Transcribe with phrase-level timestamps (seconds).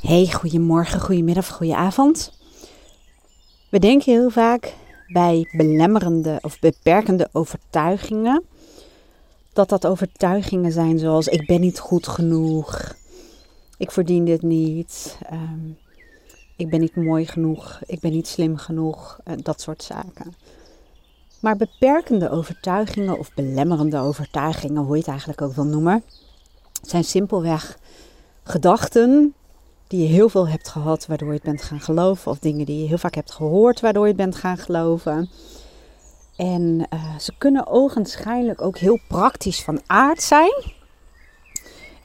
[0.00, 2.32] Hey, goedemorgen, goedemiddag, goedenavond.
[3.70, 4.74] We denken heel vaak
[5.12, 8.44] bij belemmerende of beperkende overtuigingen
[9.52, 12.96] dat dat overtuigingen zijn zoals ik ben niet goed genoeg,
[13.78, 15.68] ik verdien dit niet, ehm,
[16.56, 20.34] ik ben niet mooi genoeg, ik ben niet slim genoeg, uh, dat soort zaken.
[21.40, 26.02] Maar beperkende overtuigingen of belemmerende overtuigingen, hoe je het eigenlijk ook wil noemen,
[26.82, 27.78] zijn simpelweg
[28.42, 29.34] gedachten
[29.88, 32.30] die je heel veel hebt gehad, waardoor je het bent gaan geloven.
[32.30, 35.30] Of dingen die je heel vaak hebt gehoord, waardoor je het bent gaan geloven.
[36.36, 40.64] En uh, ze kunnen ogenschijnlijk ook heel praktisch van aard zijn.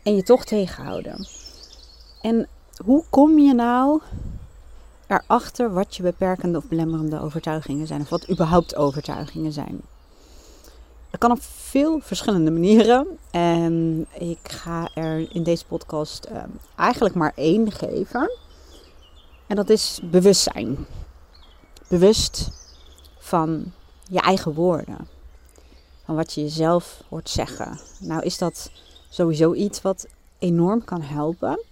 [0.04, 1.28] En je toch tegenhouden.
[2.22, 2.48] En
[2.86, 4.02] hoe kom je nou
[5.08, 8.02] erachter wat je beperkende of belemmerende overtuigingen zijn?
[8.02, 9.82] Of wat überhaupt overtuigingen zijn?
[11.14, 13.08] Dat kan op veel verschillende manieren.
[13.32, 16.44] En ik ga er in deze podcast uh,
[16.76, 18.32] eigenlijk maar één geven.
[19.48, 20.78] En dat is bewustzijn.
[21.88, 22.50] Bewust
[23.18, 23.72] van
[24.04, 25.08] je eigen woorden.
[26.06, 27.80] Van wat je jezelf hoort zeggen.
[28.00, 28.72] Nou is dat
[29.10, 30.08] sowieso iets wat
[30.40, 31.64] enorm kan helpen.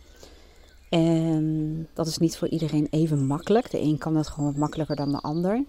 [0.89, 3.71] En dat is niet voor iedereen even makkelijk.
[3.71, 5.55] De een kan dat gewoon makkelijker dan de ander.
[5.55, 5.63] Uh,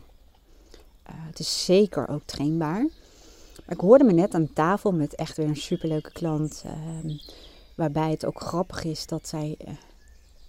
[1.05, 2.87] het is zeker ook trainbaar.
[3.73, 6.65] Ik hoorde me net aan tafel met echt weer een superleuke klant.
[6.67, 7.15] Uh,
[7.75, 9.57] waarbij het ook grappig is dat zij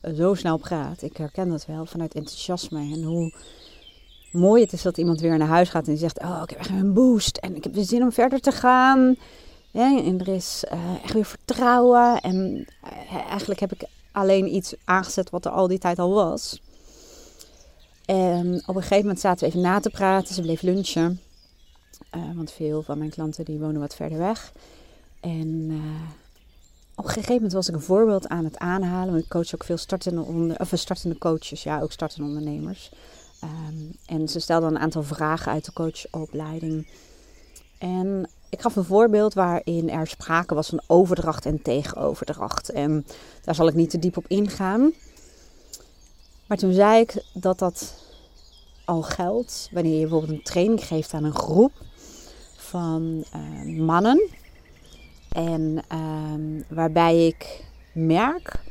[0.01, 1.01] uh, zo snel praat.
[1.01, 2.79] Ik herken dat wel vanuit enthousiasme.
[2.79, 3.33] En hoe
[4.31, 6.69] mooi het is dat iemand weer naar huis gaat en zegt: Oh, ik heb echt
[6.69, 7.37] een boost.
[7.37, 9.15] En ik heb de zin om verder te gaan.
[9.71, 12.21] En er is uh, echt weer vertrouwen.
[12.21, 12.67] En
[13.29, 16.61] eigenlijk heb ik alleen iets aangezet wat er al die tijd al was.
[18.05, 20.35] En op een gegeven moment zaten we even na te praten.
[20.35, 21.19] Ze bleef lunchen.
[22.15, 24.51] Uh, want veel van mijn klanten die wonen wat verder weg.
[25.19, 25.77] En uh,
[26.95, 29.11] op een gegeven moment was ik een voorbeeld aan het aanhalen.
[29.11, 32.91] Want ik coach ook veel startende, onder, of startende coaches, ja, ook startende ondernemers.
[33.43, 36.87] Um, en ze stelden een aantal vragen uit de coachopleiding.
[37.77, 42.69] En ik gaf een voorbeeld waarin er sprake was van overdracht en tegenoverdracht.
[42.69, 43.05] En
[43.43, 44.93] daar zal ik niet te diep op ingaan.
[46.47, 47.93] Maar toen zei ik dat dat
[48.85, 51.71] al geldt wanneer je bijvoorbeeld een training geeft aan een groep
[52.73, 54.29] van uh, mannen.
[55.29, 58.63] En uh, waarbij ik merk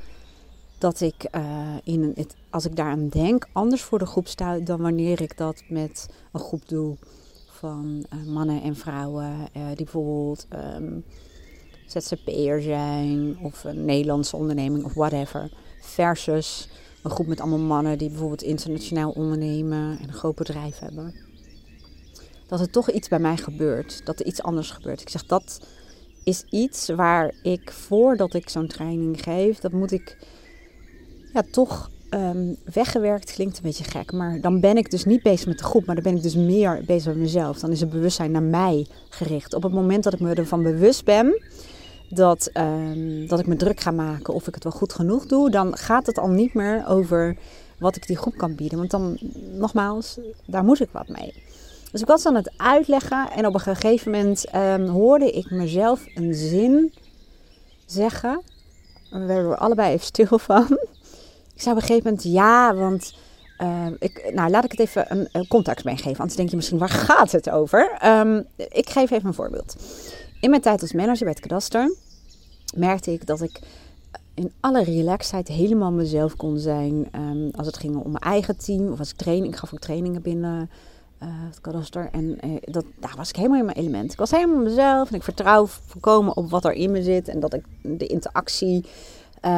[0.78, 4.80] dat ik uh, in het, als ik daaraan denk, anders voor de groep sta dan
[4.80, 6.96] wanneer ik dat met een groep doe
[7.46, 10.46] van uh, mannen en vrouwen die bijvoorbeeld
[10.76, 11.04] um,
[11.86, 15.50] ZZP'er zijn of een Nederlandse onderneming of whatever.
[15.80, 16.68] Versus
[17.02, 21.21] een groep met allemaal mannen die bijvoorbeeld internationaal ondernemen en een groot bedrijf hebben
[22.52, 24.06] dat er toch iets bij mij gebeurt.
[24.06, 25.00] Dat er iets anders gebeurt.
[25.00, 25.60] Ik zeg, dat
[26.24, 30.16] is iets waar ik voordat ik zo'n training geef, dat moet ik
[31.32, 33.32] ja, toch um, weggewerkt.
[33.32, 35.94] Klinkt een beetje gek, maar dan ben ik dus niet bezig met de groep, maar
[35.94, 37.58] dan ben ik dus meer bezig met mezelf.
[37.58, 39.54] Dan is het bewustzijn naar mij gericht.
[39.54, 41.42] Op het moment dat ik me ervan bewust ben
[42.08, 45.50] dat, um, dat ik me druk ga maken of ik het wel goed genoeg doe,
[45.50, 47.36] dan gaat het al niet meer over
[47.78, 48.78] wat ik die groep kan bieden.
[48.78, 49.18] Want dan,
[49.52, 51.34] nogmaals, daar moet ik wat mee.
[51.92, 56.04] Dus ik was aan het uitleggen en op een gegeven moment um, hoorde ik mezelf
[56.14, 56.94] een zin
[57.86, 58.42] zeggen.
[59.10, 60.78] En we werden er allebei even stil van.
[61.54, 63.14] Ik zei op een gegeven moment ja, want
[63.58, 66.18] uh, ik, nou laat ik het even een, een context meegeven.
[66.18, 67.98] Anders denk je misschien waar gaat het over?
[68.04, 69.76] Um, ik geef even een voorbeeld.
[70.40, 71.94] In mijn tijd als manager bij het kadaster
[72.74, 73.60] merkte ik dat ik
[74.34, 77.10] in alle relaxedheid helemaal mezelf kon zijn.
[77.56, 80.22] Als het ging om mijn eigen team of als ik training, ik gaf ook trainingen
[80.22, 80.70] binnen
[81.22, 82.08] uh, het kadaster.
[82.12, 84.12] En uh, dat, daar was ik helemaal in mijn element.
[84.12, 87.28] Ik was helemaal mezelf en ik vertrouw volkomen op wat er in me zit.
[87.28, 88.84] En dat ik de interactie,
[89.44, 89.50] uh,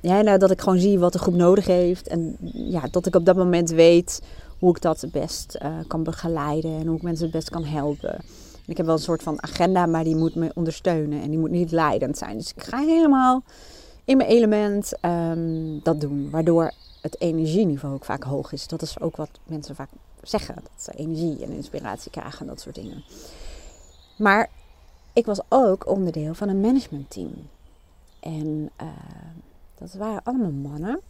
[0.00, 2.08] ja, nou, dat ik gewoon zie wat de groep nodig heeft.
[2.08, 4.20] En ja, dat ik op dat moment weet
[4.58, 7.64] hoe ik dat het best eh, kan begeleiden en hoe ik mensen het best kan
[7.64, 8.14] helpen.
[8.14, 11.38] En ik heb wel een soort van agenda, maar die moet me ondersteunen en die
[11.38, 12.36] moet niet leidend zijn.
[12.36, 13.42] Dus ik ga helemaal
[14.04, 18.66] in mijn element um, dat doen, waardoor het energieniveau ook vaak hoog is.
[18.66, 19.88] Dat is ook wat mensen vaak
[20.28, 20.54] zeggen.
[20.54, 23.04] Dat ze energie en inspiratie krijgen en dat soort dingen.
[24.16, 24.50] Maar
[25.12, 27.48] ik was ook onderdeel van een managementteam.
[28.20, 28.88] En uh,
[29.78, 31.00] dat waren allemaal mannen.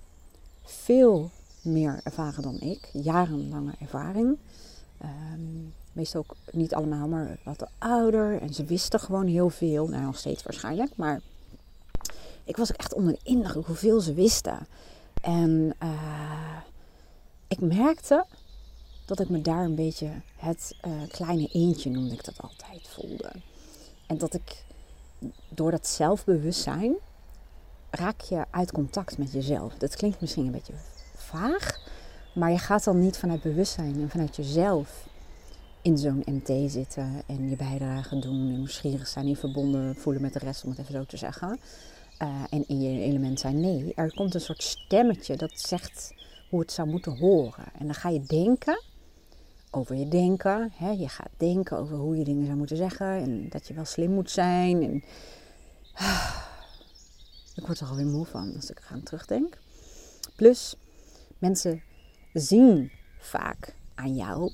[0.63, 1.31] Veel
[1.63, 2.89] meer ervaren dan ik.
[2.93, 4.39] Jarenlange ervaring.
[5.03, 8.41] Um, meestal ook niet allemaal, maar wat ouder.
[8.41, 9.89] En ze wisten gewoon heel veel.
[9.89, 10.97] Nou, nog steeds waarschijnlijk.
[10.97, 11.21] Maar
[12.45, 14.67] ik was echt onder de indruk hoeveel ze wisten.
[15.21, 16.57] En uh,
[17.49, 18.25] ik merkte
[19.09, 23.31] dat ik me daar een beetje het uh, kleine eentje, noemde ik dat altijd, voelde.
[24.07, 24.65] En dat ik
[25.49, 26.95] door dat zelfbewustzijn
[27.91, 29.75] raak je uit contact met jezelf.
[29.75, 30.73] Dat klinkt misschien een beetje
[31.17, 31.81] vaag,
[32.35, 35.07] maar je gaat dan niet vanuit bewustzijn en vanuit jezelf
[35.83, 40.33] in zo'n MT zitten en je bijdrage doen en nieuwsgierig zijn en verbonden voelen met
[40.33, 41.61] de rest, om het even zo te zeggen.
[42.23, 43.61] Uh, en in je element zijn.
[43.61, 46.15] Nee, er komt een soort stemmetje dat zegt
[46.51, 47.65] hoe het zou moeten horen.
[47.79, 48.83] En dan ga je denken
[49.71, 50.73] over je denken.
[50.75, 50.91] Hè?
[50.91, 54.11] Je gaat denken over hoe je dingen zou moeten zeggen en dat je wel slim
[54.11, 54.83] moet zijn.
[54.83, 55.05] En,
[57.59, 59.59] ik word er alweer moe van als ik eraan terugdenk.
[60.37, 60.77] Plus,
[61.39, 61.83] mensen
[62.33, 64.53] zien vaak aan jou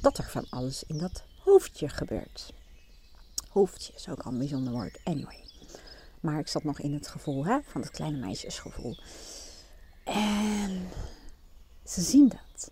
[0.00, 2.52] dat er van alles in dat hoofdje gebeurt.
[3.48, 5.00] Hoofdje is ook al een bijzonder woord.
[5.04, 5.40] Anyway.
[6.20, 8.96] Maar ik zat nog in het gevoel hè, van het kleine meisjesgevoel.
[10.04, 10.88] En
[11.84, 12.70] ze zien dat.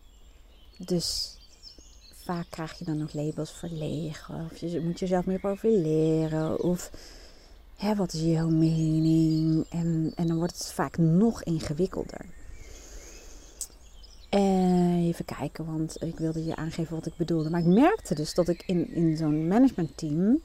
[0.87, 1.37] Dus
[2.25, 4.49] vaak krijg je dan nog labels verlegen.
[4.53, 6.63] Of je moet jezelf meer profileren.
[6.63, 6.91] Of
[7.77, 9.67] hè, wat is jouw mening?
[9.71, 12.25] En, en dan wordt het vaak nog ingewikkelder.
[14.29, 17.51] En even kijken, want ik wilde je aangeven wat ik bedoelde.
[17.51, 20.41] Maar ik merkte dus dat ik in, in zo'n managementteam.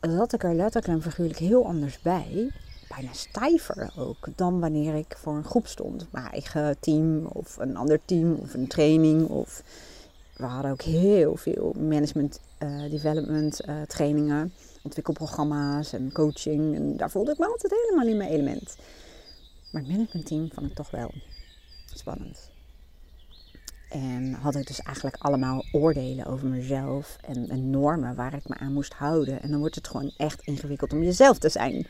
[0.00, 2.50] zat ik er letterlijk en figuurlijk heel anders bij.
[2.88, 6.06] Bijna stijver ook dan wanneer ik voor een groep stond.
[6.10, 9.28] Mijn eigen team of een ander team of een training.
[9.28, 9.62] Of
[10.36, 14.52] we hadden ook heel veel management, uh, development uh, trainingen,
[14.82, 16.74] ontwikkelprogramma's en coaching.
[16.74, 18.76] En daar voelde ik me altijd helemaal in mijn element.
[19.70, 21.10] Maar het managementteam vond ik toch wel
[21.94, 22.52] spannend.
[23.94, 28.72] En had ik dus eigenlijk allemaal oordelen over mezelf en, normen waar ik me aan
[28.72, 29.42] moest houden.
[29.42, 31.86] En dan wordt het gewoon echt ingewikkeld om jezelf te zijn.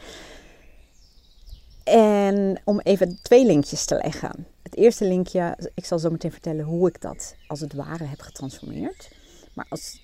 [1.85, 4.47] En om even twee linkjes te leggen.
[4.63, 8.21] Het eerste linkje, ik zal zo meteen vertellen hoe ik dat als het ware heb
[8.21, 9.11] getransformeerd.
[9.55, 10.03] Maar als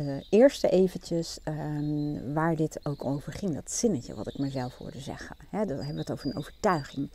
[0.00, 5.00] uh, eerste eventjes um, waar dit ook over ging, dat zinnetje wat ik mezelf hoorde
[5.00, 5.36] zeggen.
[5.50, 7.10] Hè, dan hebben we het over een overtuiging.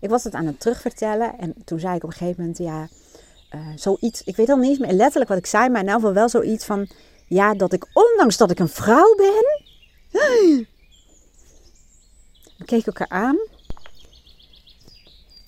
[0.00, 2.88] Ik was het aan het terugvertellen en toen zei ik op een gegeven moment, ja,
[3.54, 6.14] uh, zoiets, ik weet al niet meer letterlijk wat ik zei, maar in ieder geval
[6.14, 6.88] wel zoiets van,
[7.26, 9.44] ja, dat ik ondanks dat ik een vrouw ben,
[12.58, 13.38] we keken elkaar aan.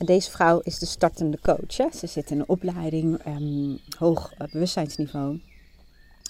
[0.04, 1.76] Deze vrouw is de startende coach.
[1.76, 1.86] Hè?
[1.94, 5.40] Ze zit in een opleiding, um, hoog bewustzijnsniveau.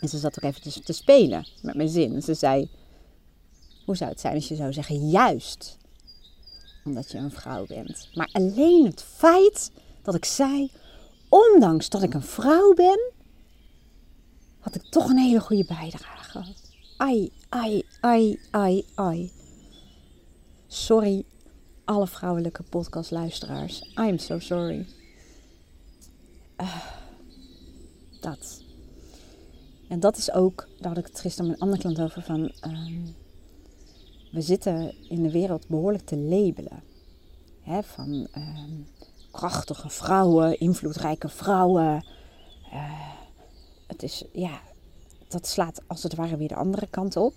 [0.00, 2.23] En ze zat ook eventjes te spelen met mijn zin.
[2.23, 2.71] Ze zei,
[3.85, 5.79] hoe zou het zijn als je zou zeggen, juist
[6.85, 8.09] omdat je een vrouw bent.
[8.15, 9.71] Maar alleen het feit
[10.03, 10.71] dat ik zei,
[11.29, 13.12] ondanks dat ik een vrouw ben,
[14.59, 16.44] had ik toch een hele goede bijdrage.
[16.97, 19.32] Ai, ai, ai, ai, ai.
[20.67, 21.25] Sorry,
[21.85, 23.93] alle vrouwelijke podcastluisteraars.
[23.95, 24.87] I'm so sorry.
[26.61, 26.85] Uh,
[28.21, 28.63] dat.
[29.89, 32.53] En dat is ook, daar had ik het gisteren met een andere klant over, van
[32.67, 33.15] um,
[34.33, 36.83] we zitten in de wereld behoorlijk te labelen.
[37.61, 38.87] Hè, van um,
[39.31, 42.05] krachtige vrouwen, invloedrijke vrouwen.
[42.73, 43.13] Uh,
[43.87, 44.61] het is, ja,
[45.29, 47.35] dat slaat als het ware weer de andere kant op.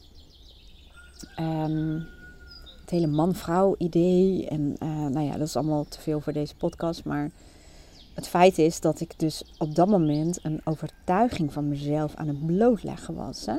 [1.40, 2.08] Um,
[2.88, 4.48] het hele man-vrouw idee.
[4.48, 7.04] En uh, nou ja, dat is allemaal te veel voor deze podcast.
[7.04, 7.32] Maar
[8.14, 12.46] het feit is dat ik dus op dat moment een overtuiging van mezelf aan het
[12.46, 13.46] blootleggen was.
[13.46, 13.58] Hè?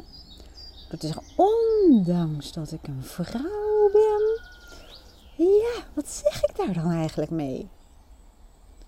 [0.88, 4.40] Door te zeggen, ondanks dat ik een vrouw ben.
[5.46, 7.68] Ja, wat zeg ik daar dan eigenlijk mee?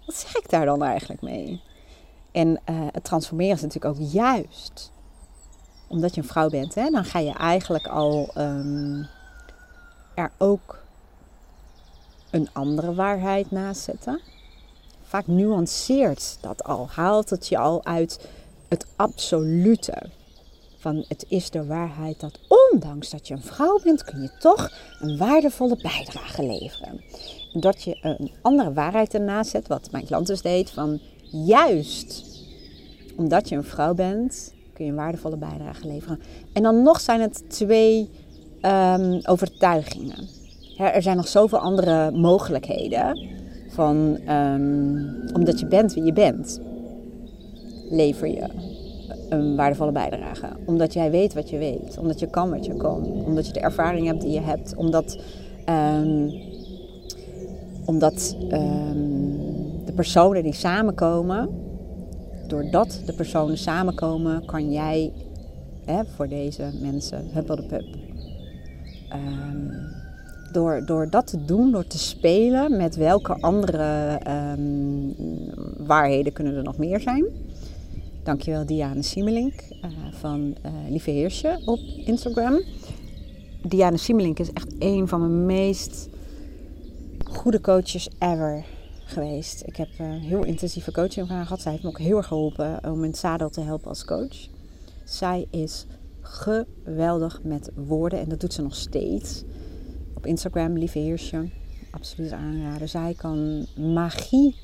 [0.06, 1.62] Wat zeg ik daar dan eigenlijk mee?
[2.32, 4.92] En uh, het transformeren is natuurlijk ook juist
[5.88, 6.74] omdat je een vrouw bent.
[6.74, 9.08] Hè, dan ga je eigenlijk al um,
[10.20, 10.78] er ook
[12.30, 14.20] een andere waarheid naast zetten.
[15.02, 18.28] Vaak nuanceert dat al, haalt het je al uit
[18.68, 20.02] het absolute.
[20.78, 24.70] Van het is de waarheid dat ondanks dat je een vrouw bent, kun je toch
[25.00, 27.04] een waardevolle bijdrage leveren.
[27.52, 31.00] En dat je een andere waarheid ernaast zet, wat mijn klant dus deed, van
[31.30, 32.24] juist
[33.16, 36.20] omdat je een vrouw bent, kun je een waardevolle bijdrage leveren.
[36.52, 38.10] En dan nog zijn het twee
[38.62, 40.28] um, overtuigingen.
[40.76, 43.28] er zijn nog zoveel andere mogelijkheden.
[43.68, 46.60] Van, um, omdat je bent wie je bent,
[47.90, 48.48] lever je
[49.28, 50.46] een waardevolle bijdrage.
[50.66, 51.98] Omdat jij weet wat je weet.
[51.98, 53.04] Omdat je kan wat je kan.
[53.24, 54.74] Omdat je de ervaring hebt die je hebt.
[54.76, 55.18] Omdat,
[55.68, 56.32] um,
[57.84, 58.36] omdat
[59.84, 61.48] de personen die samenkomen,
[62.46, 65.12] doordat de personen samenkomen, kan jij
[65.84, 67.84] hè, voor deze mensen, huppel de pup,
[69.12, 69.70] Um,
[70.52, 74.20] door, door dat te doen, door te spelen met welke andere
[74.52, 75.14] um,
[75.86, 77.24] waarheden kunnen er nog meer zijn.
[78.22, 82.62] Dankjewel Diane Siemelink uh, van uh, Lieve Heersje op Instagram.
[83.62, 86.08] Diana Simmelink is echt een van mijn meest
[87.24, 88.64] goede coaches ever
[89.04, 89.62] geweest.
[89.66, 91.60] Ik heb uh, heel intensieve coaching van haar gehad.
[91.60, 94.48] Zij heeft me ook heel erg geholpen om in zadel te helpen als coach.
[95.04, 95.86] Zij is
[96.30, 99.44] geweldig met woorden en dat doet ze nog steeds.
[100.14, 101.48] Op Instagram, lieve heersje,
[101.90, 102.88] absoluut aanraden.
[102.88, 104.56] Zij kan magie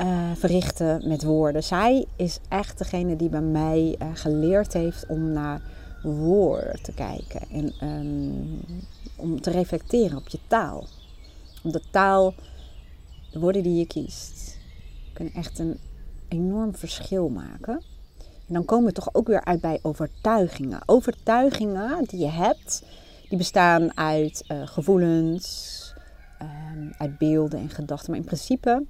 [0.00, 1.62] uh, verrichten met woorden.
[1.62, 5.62] Zij is echt degene die bij mij uh, geleerd heeft om naar
[6.02, 8.60] woorden te kijken en um,
[9.16, 10.86] om te reflecteren op je taal.
[11.62, 12.34] De taal,
[13.30, 14.58] de woorden die je kiest,
[15.12, 15.78] kunnen echt een
[16.28, 17.82] enorm verschil maken.
[18.48, 20.80] En dan komen we toch ook weer uit bij overtuigingen.
[20.86, 22.82] Overtuigingen die je hebt,
[23.28, 25.94] die bestaan uit uh, gevoelens,
[26.42, 28.10] um, uit beelden en gedachten.
[28.10, 28.84] Maar in principe,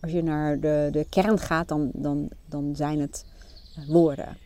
[0.00, 3.24] als je naar de, de kern gaat, dan, dan, dan zijn het
[3.78, 4.36] uh, woorden.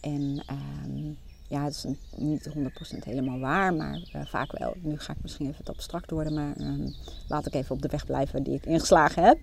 [0.00, 0.44] En
[0.84, 1.16] um,
[1.48, 1.84] ja, het is
[2.16, 4.74] niet 100% helemaal waar, maar uh, vaak wel.
[4.80, 6.94] Nu ga ik misschien even wat abstract worden, maar um,
[7.28, 9.38] laat ik even op de weg blijven die ik ingeslagen heb.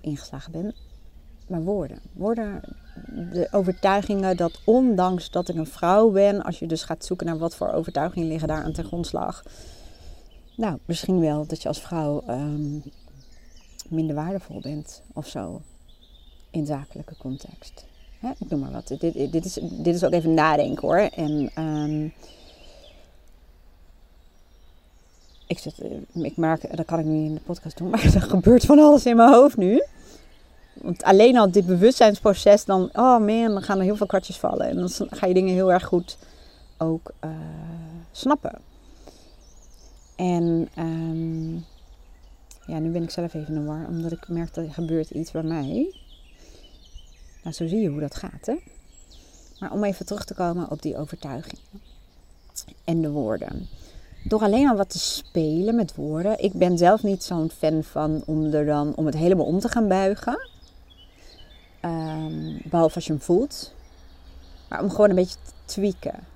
[0.00, 0.74] ingeslagen ben
[1.46, 1.98] maar woorden.
[2.12, 2.60] Woorden,
[3.32, 7.38] de overtuigingen dat ondanks dat ik een vrouw ben, als je dus gaat zoeken naar
[7.38, 9.42] wat voor overtuigingen liggen daar aan ten grondslag.
[10.56, 12.82] Nou, misschien wel dat je als vrouw um,
[13.88, 15.60] minder waardevol bent of zo
[16.50, 17.84] in zakelijke context.
[18.18, 18.30] Hè?
[18.38, 18.88] Ik noem maar wat.
[18.88, 20.96] Dit, dit, is, dit is ook even nadenken hoor.
[20.96, 22.12] En um,
[25.46, 25.74] ik, zit,
[26.12, 29.06] ik merk, dat kan ik niet in de podcast doen, maar er gebeurt van alles
[29.06, 29.82] in mijn hoofd nu.
[30.74, 34.68] Want alleen al dit bewustzijnsproces, dan, oh man, dan gaan er heel veel kwartjes vallen.
[34.68, 36.18] En dan ga je dingen heel erg goed
[36.78, 37.30] ook uh,
[38.12, 38.58] snappen.
[40.16, 41.64] En um,
[42.66, 45.30] ja, nu ben ik zelf even de war, omdat ik merk dat er gebeurt iets
[45.30, 45.94] bij mij.
[47.42, 48.54] Nou, zo zie je hoe dat gaat, hè.
[49.58, 51.62] Maar om even terug te komen op die overtuigingen
[52.84, 53.68] en de woorden.
[54.24, 56.42] Door alleen al wat te spelen met woorden.
[56.42, 59.68] Ik ben zelf niet zo'n fan van om er dan om het helemaal om te
[59.68, 60.48] gaan buigen.
[61.84, 63.74] Um, behalve als je hem voelt.
[64.68, 66.26] Maar om gewoon een beetje te tweaken.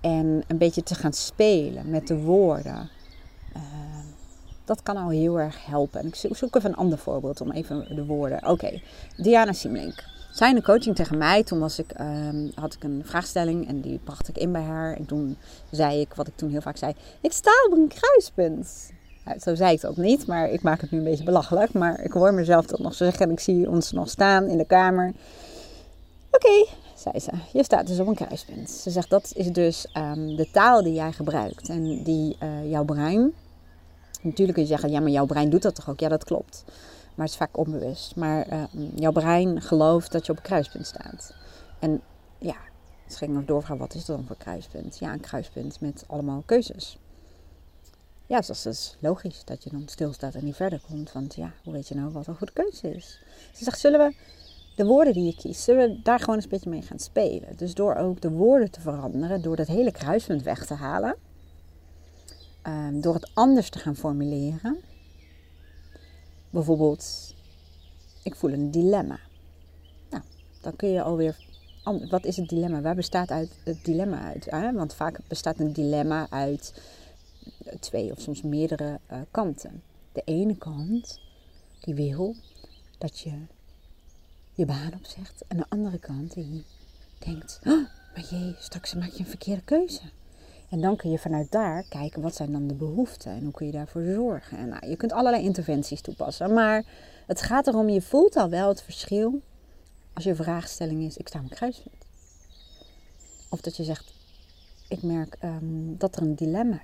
[0.00, 2.90] En een beetje te gaan spelen met de woorden.
[3.56, 3.62] Uh,
[4.64, 6.00] dat kan al heel erg helpen.
[6.00, 8.48] En ik zoek even een ander voorbeeld om even de woorden.
[8.48, 8.80] Oké.
[9.16, 10.04] Diana Simlink.
[10.32, 11.44] Zij een coaching tegen mij.
[11.44, 14.96] Toen was ik, um, had ik een vraagstelling en die bracht ik in bij haar.
[14.96, 15.36] En toen
[15.70, 16.94] zei ik, wat ik toen heel vaak zei.
[17.20, 18.92] Ik sta op een kruispunt.
[19.40, 21.72] Zo zei ik het ook niet, maar ik maak het nu een beetje belachelijk.
[21.72, 24.66] Maar ik hoor mezelf dat nog zeggen en ik zie ons nog staan in de
[24.66, 25.12] kamer.
[26.30, 28.70] Oké, zei ze, je staat dus op een kruispunt.
[28.70, 32.84] Ze zegt dat is dus um, de taal die jij gebruikt en die uh, jouw
[32.84, 33.32] brein.
[34.22, 36.00] Natuurlijk kun je zeggen, ja, maar jouw brein doet dat toch ook?
[36.00, 36.64] Ja, dat klopt.
[37.14, 38.16] Maar het is vaak onbewust.
[38.16, 38.62] Maar uh,
[38.94, 41.34] jouw brein gelooft dat je op een kruispunt staat.
[41.78, 42.00] En
[42.38, 42.56] ja,
[43.04, 44.98] het ging nog doorgaan, wat is dat dan voor kruispunt?
[44.98, 46.98] Ja, een kruispunt met allemaal keuzes.
[48.26, 51.12] Ja, dus dat is logisch dat je dan stilstaat en niet verder komt.
[51.12, 53.18] Want ja, hoe weet je nou wat een goede keuze is?
[53.52, 54.14] Ze zegt, zullen we
[54.76, 57.56] de woorden die je kiest, zullen we daar gewoon eens een beetje mee gaan spelen?
[57.56, 61.16] Dus door ook de woorden te veranderen, door dat hele kruispunt weg te halen.
[62.66, 64.78] Um, door het anders te gaan formuleren.
[66.50, 67.34] Bijvoorbeeld,
[68.22, 69.18] ik voel een dilemma.
[70.10, 70.22] Nou,
[70.60, 71.36] dan kun je alweer.
[72.10, 72.80] Wat is het dilemma?
[72.80, 74.50] Waar bestaat uit het dilemma uit?
[74.50, 74.72] Hè?
[74.72, 76.82] Want vaak bestaat een dilemma uit
[77.80, 79.82] twee of soms meerdere uh, kanten.
[80.12, 81.20] De ene kant
[81.80, 82.34] die wil
[82.98, 83.32] dat je
[84.54, 85.44] je baan opzegt.
[85.48, 86.64] En de andere kant die
[87.18, 90.00] denkt, oh, maar jee, straks maak je een verkeerde keuze.
[90.70, 93.66] En dan kun je vanuit daar kijken wat zijn dan de behoeften en hoe kun
[93.66, 94.58] je daarvoor zorgen.
[94.58, 96.52] En nou, je kunt allerlei interventies toepassen.
[96.52, 96.84] Maar
[97.26, 99.42] het gaat erom, je voelt al wel het verschil
[100.14, 102.06] als je vraagstelling is, ik sta een kruispunt.
[103.50, 104.12] Of dat je zegt,
[104.88, 106.82] ik merk um, dat er een dilemma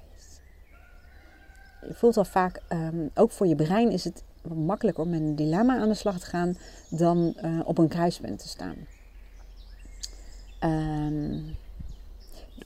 [1.90, 5.78] voelt al vaak, um, ook voor je brein is het makkelijker om met een dilemma
[5.78, 6.56] aan de slag te gaan
[6.88, 8.76] dan uh, op een kruispunt te staan.
[10.64, 11.56] Um,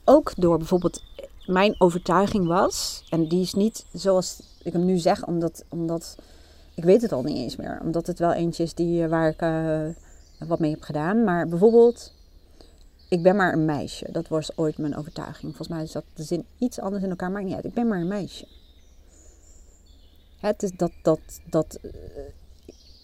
[0.03, 1.03] ook door bijvoorbeeld,
[1.45, 6.17] mijn overtuiging was, en die is niet zoals ik hem nu zeg, omdat, omdat
[6.75, 9.29] ik weet het al niet eens meer, omdat het wel eentje is die, eh, waar
[9.29, 11.23] ik uh, wat mee heb gedaan.
[11.23, 12.13] Maar bijvoorbeeld,
[13.09, 14.11] ik ben maar een meisje.
[14.11, 15.55] Dat was ooit mijn overtuiging.
[15.55, 17.65] Volgens mij dat de zin iets anders in elkaar, maakt niet uit.
[17.65, 18.47] Ik ben maar een meisje.
[20.39, 21.91] Het is dat, dat, dat uh,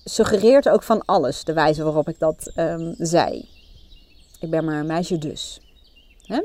[0.03, 3.50] suggereert ook van alles, de wijze waarop ik dat um, zei.
[4.39, 5.61] Ik ben maar een meisje dus.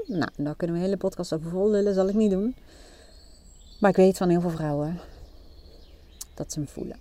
[0.07, 2.57] Nou, daar kunnen we een hele podcast over vol zal ik niet doen.
[3.81, 5.01] Maar ik weet van heel veel vrouwen
[6.35, 6.99] dat ze hem voelen.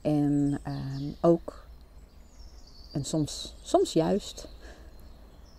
[0.00, 1.64] En um, ook,
[2.92, 4.48] en soms, soms juist,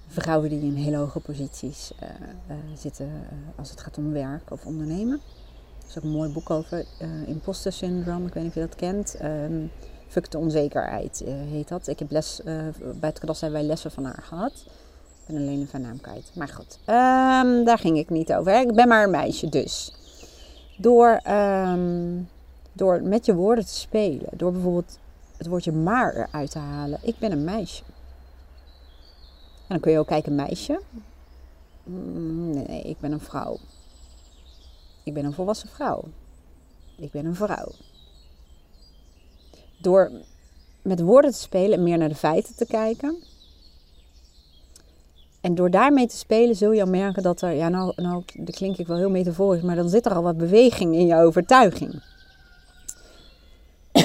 [0.08, 2.10] vrouwen die in hele hoge posities uh,
[2.50, 5.22] uh, zitten als het gaat om werk of ondernemen.
[5.90, 6.86] Is ook een mooi boek over,
[7.50, 9.18] syndrome, ik weet niet of je dat kent.
[9.24, 9.72] Um,
[10.08, 11.88] Fuck de onzekerheid heet dat.
[11.88, 12.42] Ik heb les,
[13.00, 14.52] bij het klas hebben wij lessen van haar gehad.
[14.56, 16.32] Ik ben alleen even naam kwijt.
[16.34, 18.60] Maar goed, um, daar ging ik niet over.
[18.60, 19.94] Ik ben maar een meisje dus.
[20.78, 22.30] Door, um,
[22.74, 24.30] door met je woorden te spelen.
[24.32, 24.98] Door bijvoorbeeld
[25.38, 27.00] het woordje maar eruit te halen.
[27.02, 27.84] Ik ben een meisje.
[29.58, 30.82] En dan kun je ook kijken, meisje.
[31.84, 33.58] Mm, nee, ik ben een vrouw.
[35.10, 36.04] Ik ben een volwassen vrouw.
[36.98, 37.72] Ik ben een vrouw.
[39.82, 40.12] Door
[40.82, 43.24] met woorden te spelen en meer naar de feiten te kijken.
[45.42, 48.78] En door daarmee te spelen zul je al merken dat er, ja nou, nou klink
[48.78, 52.04] ik wel heel metaforisch, maar dan zit er al wat beweging in je overtuiging.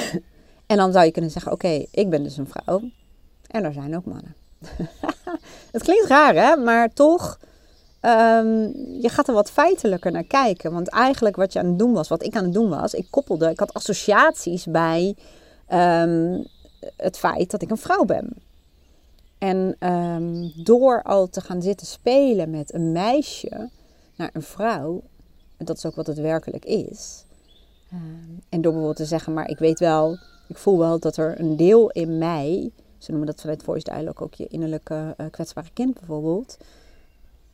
[0.71, 2.81] en dan zou je kunnen zeggen, oké, ik ben dus een vrouw
[3.47, 4.35] en er zijn ook mannen.
[5.75, 6.55] het klinkt raar, hè?
[6.55, 7.39] Maar toch,
[8.05, 10.71] um, je gaat er wat feitelijker naar kijken.
[10.71, 13.07] Want eigenlijk wat je aan het doen was, wat ik aan het doen was, ik
[13.09, 15.15] koppelde, ik had associaties bij
[15.73, 16.45] um,
[16.97, 18.33] het feit dat ik een vrouw ben.
[19.37, 23.69] En um, door al te gaan zitten spelen met een meisje
[24.15, 25.01] naar een vrouw,
[25.57, 27.23] en dat is ook wat het werkelijk is.
[28.49, 31.55] en door bijvoorbeeld te zeggen, maar ik weet wel, ik voel wel dat er een
[31.55, 32.71] deel in mij
[33.05, 36.57] ze noemen dat vanuit Voice Dialogue ook je innerlijke uh, kwetsbare kind bijvoorbeeld.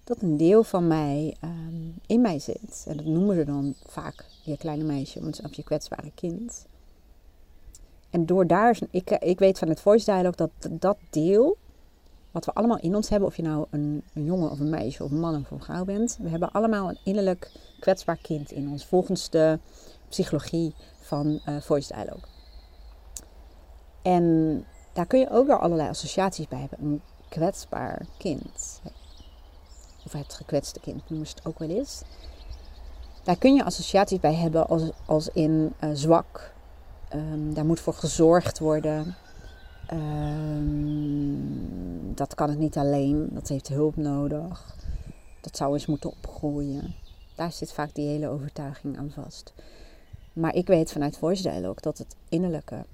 [0.03, 2.83] Dat een deel van mij um, in mij zit.
[2.87, 6.65] En dat noemen ze dan vaak je kleine meisje, of je kwetsbare kind.
[8.09, 11.57] En door daar, ik, ik weet van het Voice Dialogue dat dat deel,
[12.31, 15.11] wat we allemaal in ons hebben, of je nou een, jongen of een meisje of
[15.11, 18.85] een man of een vrouw bent, we hebben allemaal een innerlijk kwetsbaar kind in ons,
[18.85, 19.59] volgens de
[20.09, 22.29] psychologie van uh, Voice Dialogue.
[24.01, 26.81] En daar kun je ook weer allerlei associaties bij hebben.
[26.81, 28.81] Een kwetsbaar kind.
[30.05, 32.01] Of het gekwetste kind noemen ze het ook wel eens.
[33.23, 36.53] Daar kun je associaties bij hebben als, als in uh, zwak.
[37.15, 39.15] Um, daar moet voor gezorgd worden.
[39.93, 41.51] Um,
[42.15, 43.29] dat kan het niet alleen.
[43.31, 44.75] Dat heeft hulp nodig.
[45.41, 46.95] Dat zou eens moeten opgroeien.
[47.35, 49.53] Daar zit vaak die hele overtuiging aan vast.
[50.33, 52.85] Maar ik weet vanuit Voice Dialogue dat het innerlijke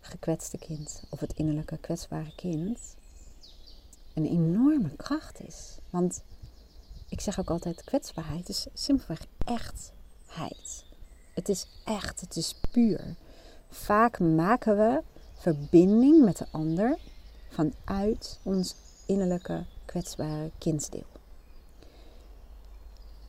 [0.00, 2.78] gekwetste kind of het innerlijke kwetsbare kind
[4.14, 5.78] een enorme kracht is.
[5.90, 6.22] Want
[7.14, 10.84] ik zeg ook altijd: kwetsbaarheid is simpelweg echtheid.
[11.34, 13.14] Het is echt, het is puur.
[13.70, 15.02] Vaak maken we
[15.34, 16.98] verbinding met de ander
[17.48, 18.74] vanuit ons
[19.06, 21.06] innerlijke kwetsbare kindsdeel.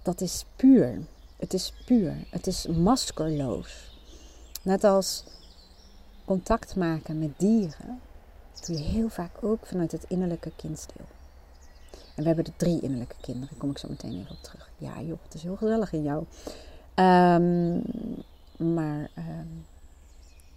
[0.02, 1.06] Dat is puur.
[1.36, 2.16] Het is puur.
[2.30, 4.00] Het is maskerloos.
[4.62, 5.24] Net als
[6.26, 8.02] contact maken met dieren,
[8.66, 11.06] doe je heel vaak ook vanuit het innerlijke kindsdeel.
[12.16, 14.70] En we hebben de drie innerlijke kinderen, daar kom ik zo meteen even op terug.
[14.78, 16.26] Ja joh, het is heel gezellig in jou.
[16.96, 17.82] Um,
[18.74, 19.66] maar um,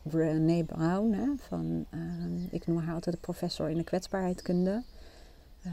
[0.03, 4.83] Brown, hè, van, um, ik noem haar altijd de professor in de kwetsbaarheidkunde.
[5.66, 5.72] Uh,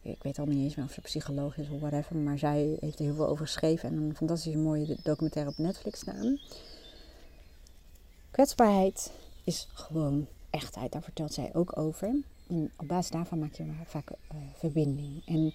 [0.00, 2.98] ik weet al niet eens meer of ze psycholoog is of whatever, maar zij heeft
[2.98, 6.38] er heel veel over geschreven en een fantastische mooie documentaire op Netflix staan.
[8.30, 9.12] Kwetsbaarheid
[9.44, 10.92] is gewoon echtheid.
[10.92, 12.14] Daar vertelt zij ook over.
[12.48, 15.22] En op basis daarvan maak je vaak uh, verbinding.
[15.26, 15.52] En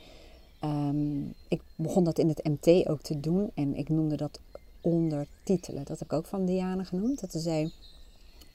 [0.69, 3.51] um, ik begon dat in het MT ook te doen.
[3.53, 4.39] En ik noemde dat
[4.81, 5.85] ondertitelen.
[5.85, 7.21] Dat heb ik ook van Diana genoemd.
[7.21, 7.73] Dat ze zei,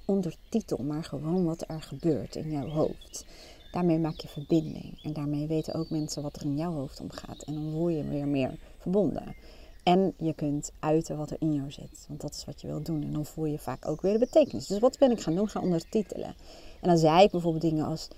[0.05, 3.25] ondertitel maar gewoon wat er gebeurt in jouw hoofd.
[3.73, 5.03] Daarmee maak je verbinding.
[5.03, 7.43] En daarmee weten ook mensen wat er in jouw hoofd omgaat.
[7.43, 9.35] En dan voel je weer meer verbonden.
[9.83, 12.05] En je kunt uiten wat er in jou zit.
[12.09, 13.03] Want dat is wat je wilt doen.
[13.03, 14.67] En dan voel je vaak ook weer de betekenis.
[14.67, 15.49] Dus wat ben ik gaan doen?
[15.49, 16.35] Gaan ondertitelen.
[16.81, 18.09] En dan zei ik bijvoorbeeld dingen als...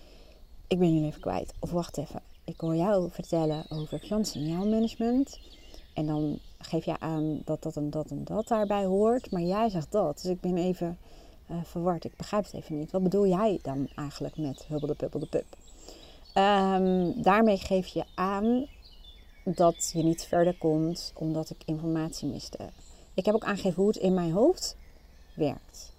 [0.70, 1.52] Ik ben jullie even kwijt.
[1.58, 2.22] Of wacht even.
[2.44, 5.40] Ik hoor jou vertellen over klantsignaalmanagement.
[5.94, 9.30] En dan geef je aan dat dat en dat en dat daarbij hoort.
[9.30, 10.22] Maar jij zegt dat.
[10.22, 10.98] Dus ik ben even
[11.50, 12.04] uh, verward.
[12.04, 12.90] Ik begrijp het even niet.
[12.90, 15.56] Wat bedoel jij dan eigenlijk met hubbel de pubbel de pup?
[16.34, 18.66] Um, daarmee geef je aan
[19.44, 22.58] dat je niet verder komt omdat ik informatie miste.
[23.14, 24.76] Ik heb ook aangegeven hoe het in mijn hoofd
[25.34, 25.92] werkt.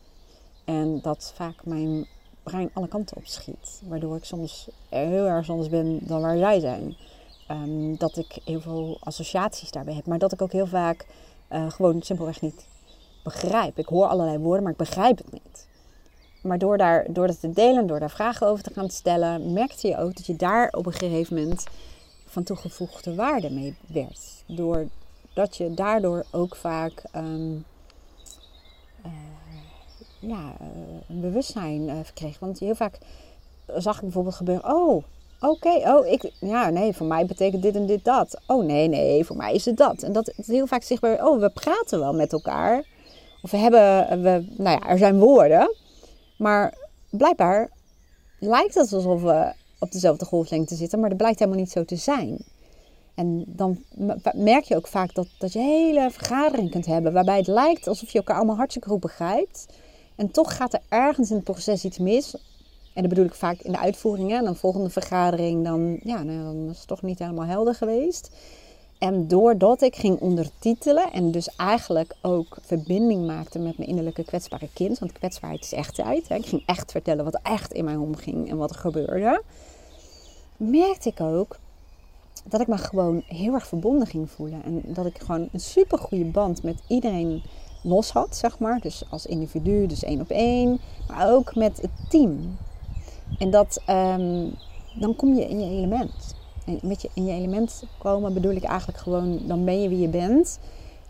[0.66, 2.08] En dat vaak mijn
[2.44, 3.82] brein alle kanten op schiet.
[3.88, 6.96] Waardoor ik soms heel erg anders ben dan waar zij zijn.
[7.52, 10.06] Um, dat ik heel veel associaties daarbij heb.
[10.06, 11.06] Maar dat ik ook heel vaak
[11.52, 12.66] uh, gewoon simpelweg niet
[13.24, 13.78] begrijp.
[13.78, 15.68] Ik hoor allerlei woorden, maar ik begrijp het niet.
[16.42, 19.88] Maar door, daar, door dat te delen, door daar vragen over te gaan stellen, merkte
[19.88, 21.66] je ook dat je daar op een gegeven moment
[22.26, 24.44] van toegevoegde waarde mee werd.
[24.46, 27.24] Doordat je daardoor ook vaak uh,
[30.22, 30.54] ja,
[31.08, 32.40] een bewustzijn uh, verkreeg.
[32.40, 32.98] Want heel vaak
[33.76, 35.04] zag ik bijvoorbeeld gebeuren: oh,
[35.40, 38.42] oké, oh, ik, ja, nee, voor mij betekent dit en dit dat.
[38.48, 40.04] Oh, nee, nee, voor mij is het dat.
[40.04, 42.84] En dat is heel vaak zichtbaar, oh, we praten wel met elkaar.
[43.42, 45.76] Of we hebben, we, nou ja, er zijn woorden.
[46.38, 46.78] Maar
[47.10, 47.70] blijkbaar
[48.40, 51.96] lijkt het alsof we op dezelfde golflengte zitten, maar dat blijkt helemaal niet zo te
[51.96, 52.38] zijn.
[53.16, 53.84] En dan
[54.34, 58.12] merk je ook vaak dat, dat je hele vergadering kunt hebben waarbij het lijkt alsof
[58.12, 59.66] je elkaar allemaal hartstikke goed begrijpt.
[60.22, 62.36] En toch gaat er ergens in het proces iets mis.
[62.94, 64.38] En dat bedoel ik vaak in de uitvoeringen.
[64.38, 68.32] En dan volgende vergadering, dan, ja, nou, dan is het toch niet helemaal helder geweest.
[68.98, 74.70] En doordat ik ging ondertitelen en dus eigenlijk ook verbinding maakte met mijn innerlijke kwetsbare
[74.74, 75.00] kind.
[75.00, 76.28] Want kwetsbaarheid is echtheid.
[76.28, 76.36] Hè.
[76.36, 79.44] Ik ging echt vertellen wat echt in mij omging en wat er gebeurde.
[80.58, 81.58] Merkte ik ook
[82.44, 84.64] dat ik me gewoon heel erg verbonden ging voelen.
[84.64, 87.44] En dat ik gewoon een super goede band met iedereen
[87.82, 88.80] los had, zeg maar.
[88.80, 90.80] Dus als individu, dus één op één.
[91.08, 92.58] Maar ook met het team.
[93.40, 94.54] En dat, um,
[95.00, 96.36] dan kom je in je element.
[96.66, 100.00] En met je in je element komen bedoel ik eigenlijk gewoon, dan ben je wie
[100.00, 100.60] je bent.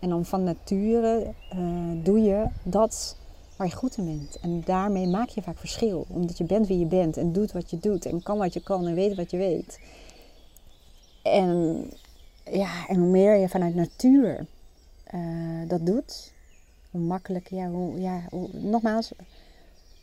[0.00, 3.16] En dan van nature uh, doe je dat
[3.56, 4.38] waar je goed in bent.
[4.40, 6.06] En daarmee maak je vaak verschil.
[6.08, 8.06] Omdat je bent wie je bent en doet wat je doet.
[8.06, 9.80] En kan wat je kan en weet wat je weet.
[11.22, 11.84] En,
[12.44, 14.46] ja, en hoe meer je vanuit natuur
[15.14, 16.31] uh, dat doet,
[16.92, 19.12] hoe makkelijker, ja, hoe, ja hoe, nogmaals,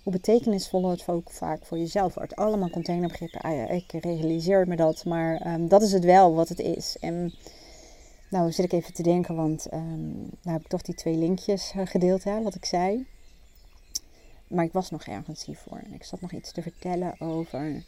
[0.03, 2.35] hoe betekenisvoller het ook vaak voor jezelf wordt.
[2.35, 6.49] Allemaal containerbegrippen, ah ja, ik realiseer me dat, maar um, dat is het wel wat
[6.49, 6.97] het is.
[6.99, 7.33] En
[8.29, 11.73] nou zit ik even te denken, want um, nou heb ik toch die twee linkjes
[11.75, 13.05] uh, gedeeld, hè, wat ik zei.
[14.47, 17.83] Maar ik was nog ergens hiervoor en ik zat nog iets te vertellen over.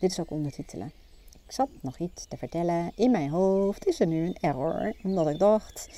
[0.00, 0.92] Dit is ook ondertitelen.
[1.46, 2.92] Ik zat nog iets te vertellen.
[2.94, 4.94] In mijn hoofd is er nu een error.
[5.02, 5.88] Omdat ik dacht,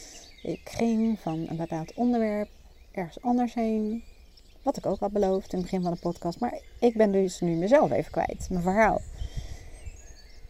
[0.43, 2.49] ik ging van een bepaald onderwerp
[2.93, 4.03] ergens anders heen.
[4.63, 6.41] Wat ik ook had beloofd in het begin van de podcast.
[6.41, 8.47] Maar ik ben dus nu mezelf even kwijt.
[8.51, 9.01] Mijn verhaal.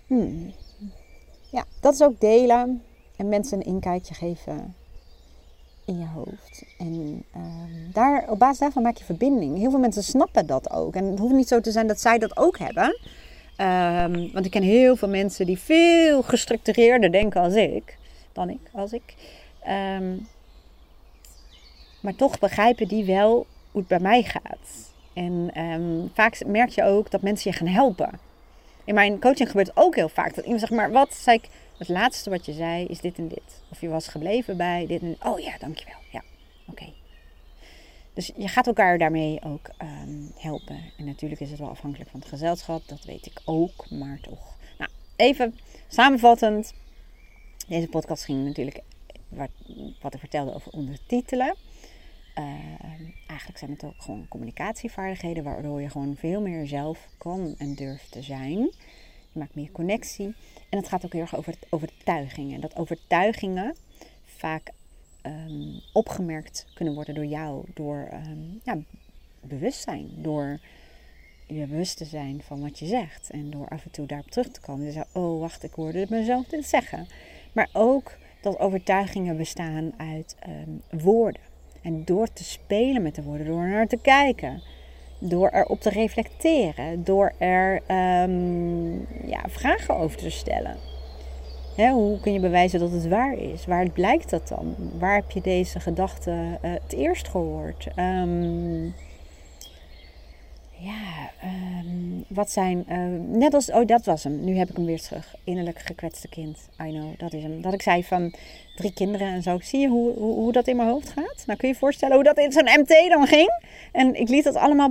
[0.06, 0.52] Hmm.
[1.50, 2.82] Ja, dat is ook delen.
[3.16, 4.74] En mensen een inkijkje geven
[5.84, 6.64] in je hoofd.
[6.78, 7.42] En uh,
[7.92, 9.58] daar, op basis daarvan maak je verbinding.
[9.58, 10.94] Heel veel mensen snappen dat ook.
[10.94, 12.98] En het hoeft niet zo te zijn dat zij dat ook hebben.
[13.60, 17.98] Um, want ik ken heel veel mensen die veel gestructureerder denken als ik.
[18.32, 19.14] Dan ik, als ik.
[19.68, 20.28] Um,
[22.00, 24.92] maar toch begrijpen die wel hoe het bij mij gaat.
[25.12, 28.20] En um, vaak merk je ook dat mensen je gaan helpen.
[28.84, 30.34] In mijn coaching gebeurt ook heel vaak.
[30.34, 31.48] Dat iemand zegt, maar wat zei ik?
[31.78, 33.62] Het laatste wat je zei is dit en dit.
[33.70, 35.98] Of je was gebleven bij dit en Oh ja, dankjewel.
[36.10, 36.22] Ja,
[36.66, 36.92] oké.
[38.14, 40.80] Dus je gaat elkaar daarmee ook um, helpen.
[40.96, 44.56] En natuurlijk is het wel afhankelijk van het gezelschap, dat weet ik ook, maar toch.
[44.78, 46.74] Nou, even samenvattend.
[47.68, 48.80] Deze podcast ging natuurlijk
[49.28, 49.50] wat,
[50.00, 51.54] wat ik vertelde over ondertitelen.
[52.38, 52.44] Uh,
[53.26, 58.10] eigenlijk zijn het ook gewoon communicatievaardigheden, waardoor je gewoon veel meer zelf kan en durft
[58.12, 58.58] te zijn.
[59.32, 60.34] Je maakt meer connectie.
[60.68, 62.60] En het gaat ook heel erg over overtuigingen.
[62.60, 63.74] Dat overtuigingen
[64.24, 64.70] vaak
[65.22, 67.64] um, opgemerkt kunnen worden door jou.
[67.74, 68.78] Door um, ja,
[69.40, 70.10] bewustzijn.
[70.16, 70.60] Door
[71.46, 73.30] je bewust te zijn van wat je zegt.
[73.30, 74.84] En door af en toe daarop terug te komen.
[74.84, 77.06] Dus oh wacht, ik hoorde mezelf dit zeggen.
[77.52, 81.42] Maar ook dat overtuigingen bestaan uit um, woorden.
[81.82, 84.62] En door te spelen met de woorden, door naar te kijken,
[85.18, 87.82] door erop te reflecteren, door er
[89.26, 90.76] ja, vragen over te stellen
[91.86, 93.66] hoe kun je bewijzen dat het waar is?
[93.66, 94.74] Waar blijkt dat dan?
[94.98, 97.88] Waar heb je deze gedachte uh, het eerst gehoord?
[97.96, 98.94] Um,
[100.80, 102.84] ja, um, wat zijn.
[102.88, 103.70] Uh, net als.
[103.70, 104.44] Oh, dat was hem.
[104.44, 105.34] Nu heb ik hem weer terug.
[105.44, 106.68] Innerlijk gekwetste kind.
[106.82, 107.62] I know, dat is hem.
[107.62, 108.34] Dat ik zei van
[108.76, 109.58] drie kinderen en zo.
[109.62, 111.42] Zie je hoe, hoe, hoe dat in mijn hoofd gaat?
[111.46, 113.62] Nou kun je je voorstellen hoe dat in zo'n MT dan ging.
[113.92, 114.90] En ik liet dat allemaal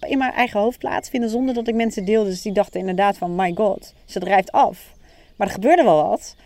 [0.00, 1.30] in mijn eigen hoofd plaatsvinden.
[1.30, 2.30] Zonder dat ik mensen deelde.
[2.30, 4.94] Dus die dachten inderdaad van: My god, ze drijft af.
[5.36, 6.36] Maar er gebeurde wel wat.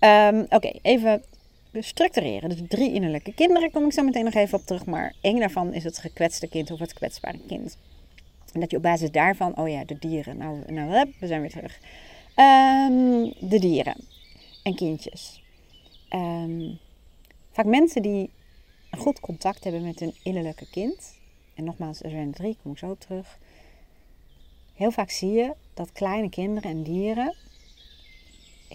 [0.00, 1.22] Um, Oké, even
[1.72, 2.48] structureren.
[2.48, 4.84] Dus drie innerlijke kinderen kom ik zo meteen nog even op terug.
[4.84, 7.76] Maar één daarvan is het gekwetste kind of het kwetsbare kind.
[8.54, 10.36] En dat je op basis daarvan, oh ja, de dieren.
[10.36, 11.78] Nou, nou we zijn weer terug.
[12.36, 13.96] Um, de dieren
[14.62, 15.42] en kindjes.
[16.10, 16.78] Um,
[17.52, 18.30] vaak mensen die
[18.90, 21.14] een goed contact hebben met hun innerlijke kind.
[21.54, 23.38] En nogmaals, er zijn drie, kom ik zo terug.
[24.74, 27.34] Heel vaak zie je dat kleine kinderen en dieren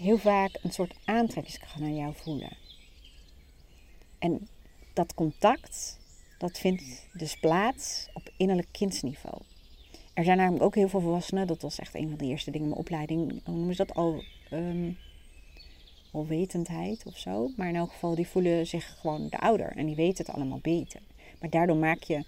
[0.00, 2.56] heel vaak een soort aantrekkingskracht naar jou voelen.
[4.18, 4.48] En
[4.92, 5.98] dat contact,
[6.38, 9.42] dat vindt dus plaats op innerlijk kindsniveau.
[10.14, 12.66] Er zijn namelijk ook heel veel volwassenen, dat was echt een van de eerste dingen
[12.66, 14.22] in mijn opleiding, hoe noemen ze dat al?
[14.52, 14.96] Um,
[16.12, 17.50] alwetendheid of zo.
[17.56, 20.58] Maar in elk geval, die voelen zich gewoon de ouder en die weten het allemaal
[20.62, 21.00] beter.
[21.40, 22.24] Maar daardoor maak je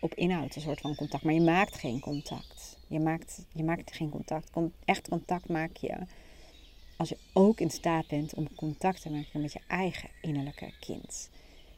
[0.00, 2.78] op inhoud een soort van contact, maar je maakt geen contact.
[2.86, 4.50] Je maakt, je maakt geen contact.
[4.84, 5.96] Echt contact maak je
[6.96, 11.30] als je ook in staat bent om contact te maken met je eigen innerlijke kind.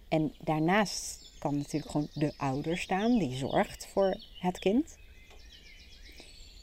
[0.08, 4.96] En daarnaast kan natuurlijk gewoon de ouder staan die zorgt voor het kind.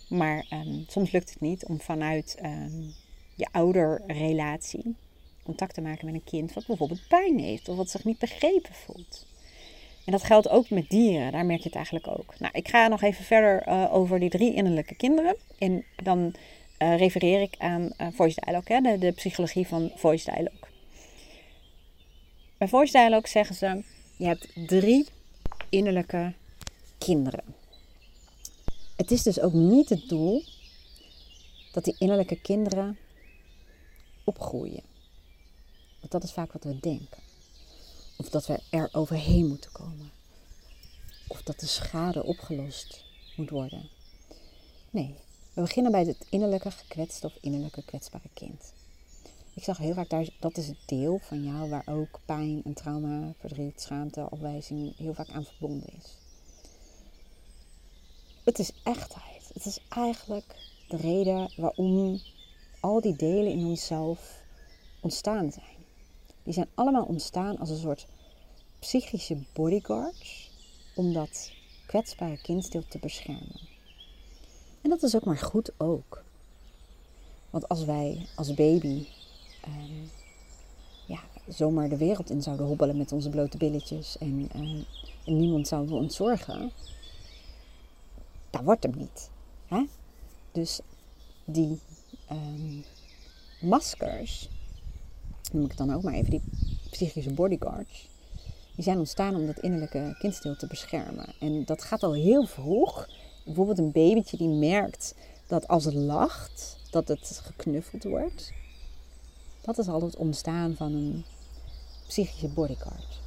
[0.10, 2.93] Maar ehm, soms lukt het niet om vanuit um,
[3.36, 4.95] je ouderrelatie
[5.43, 8.73] contact te maken met een kind wat bijvoorbeeld pijn heeft of wat zich niet begrepen
[8.73, 9.25] voelt.
[10.06, 12.39] En dat geldt ook met dieren, daar merk je het eigenlijk ook.
[12.39, 15.36] Nou, ik ga nog even verder uh, over die drie innerlijke kinderen.
[15.58, 16.36] En dan
[16.79, 20.62] uh, refereer ik aan uh, Voice Dialogue, hè, de, de, psychologie van Voice Dialogue.
[22.63, 23.84] Bij Voice Dialogue zeggen ze,
[24.17, 25.08] je hebt drie
[25.69, 26.34] innerlijke
[26.97, 27.43] kinderen.
[28.95, 30.43] Het is dus ook niet het doel
[31.71, 32.97] dat die innerlijke kinderen
[34.23, 34.84] opgroeien.
[35.99, 37.23] Want dat is vaak wat we denken.
[38.17, 40.12] Of dat we er overheen moeten komen.
[41.28, 43.04] Of dat de schade opgelost
[43.36, 43.89] moet worden.
[44.89, 45.15] Nee,
[45.54, 48.73] we beginnen bij het innerlijke gekwetste of innerlijke kwetsbare kind.
[49.53, 52.73] Ik zag heel vaak daar, dat is het deel van jou waar ook pijn en
[52.73, 56.17] trauma, verdriet, schaamte, afwijzing heel vaak aan verbonden is.
[58.43, 59.51] Het is echtheid.
[59.53, 60.55] Het is eigenlijk
[60.87, 62.19] de reden waarom
[62.79, 64.41] al die delen in onszelf
[64.99, 65.77] ontstaan zijn.
[66.43, 68.07] Die zijn allemaal ontstaan als een soort
[68.79, 70.51] psychische bodyguards
[70.95, 71.51] om dat
[71.85, 73.61] kwetsbare kindsdeel te beschermen.
[74.81, 76.23] En dat is ook maar goed ook.
[77.49, 79.05] Want als wij als baby
[79.67, 80.10] um,
[81.06, 84.86] ja, zomaar de wereld in zouden hobbelen met onze blote billetjes en, uh,
[85.26, 86.71] en niemand zou voor ons zorgen,
[88.49, 89.30] dat wordt hem niet.
[89.65, 89.84] Hè?
[90.52, 90.80] Dus
[91.45, 91.80] die
[92.32, 92.84] um,
[93.62, 94.49] maskers,
[95.52, 96.43] noem ik het dan ook maar even, die
[96.89, 98.10] psychische bodyguards,
[98.76, 101.34] die zijn ontstaan om dat innerlijke kindstil te beschermen.
[101.39, 103.08] En dat gaat al heel vroeg.
[103.45, 105.15] Bijvoorbeeld een babytje die merkt
[105.47, 108.52] dat als het lacht, dat het geknuffeld wordt.
[109.63, 111.26] Dat is al het ontstaan van een
[112.08, 113.21] psychische bodyguard.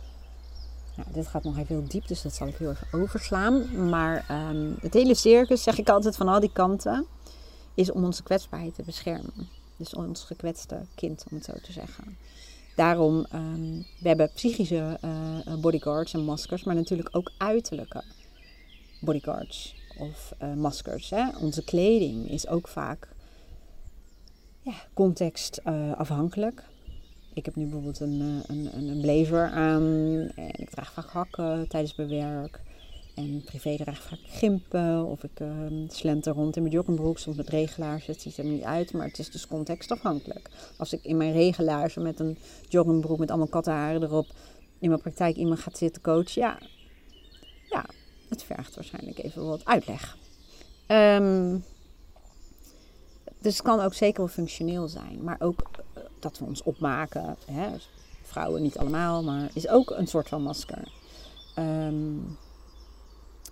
[0.96, 3.88] Nou, dit gaat nog even heel diep, dus dat zal ik heel erg overslaan.
[3.88, 7.07] Maar um, het hele circus, zeg ik altijd van al die kanten,
[7.75, 9.49] is om onze kwetsbaarheid te beschermen.
[9.77, 12.16] Dus ons gekwetste kind, om het zo te zeggen.
[12.77, 18.03] Daarom, um, we hebben psychische uh, bodyguards en maskers, maar natuurlijk ook uiterlijke
[19.01, 21.11] bodyguards of uh, maskers.
[21.11, 21.29] Hè?
[21.40, 23.09] Onze kleding is ook vaak
[24.66, 26.64] ja, context uh, afhankelijk.
[27.35, 29.83] Ik heb nu bijvoorbeeld een, een, een blazer aan
[30.35, 32.61] en ik draag vaak hakken tijdens mijn werk.
[33.14, 35.48] En privé draag ik vaak gimpen of ik uh,
[35.88, 38.07] slenter rond in mijn joggingbroek, soms met regelaars.
[38.07, 40.50] Het ziet er niet uit, maar het is dus contextafhankelijk.
[40.76, 44.26] Als ik in mijn regelaars met een joggingbroek met allemaal kattenharen erop
[44.79, 46.59] in mijn praktijk iemand gaat zitten coachen, ja,
[47.68, 47.85] ja
[48.29, 50.16] het vergt waarschijnlijk even wat uitleg.
[50.88, 51.64] Um,
[53.38, 55.62] dus het kan ook zeker wel functioneel zijn, maar ook
[55.96, 57.37] uh, dat we ons opmaken.
[57.51, 57.68] Hè?
[58.22, 60.92] Vrouwen niet allemaal, maar is ook een soort van masker.
[61.59, 62.38] Um,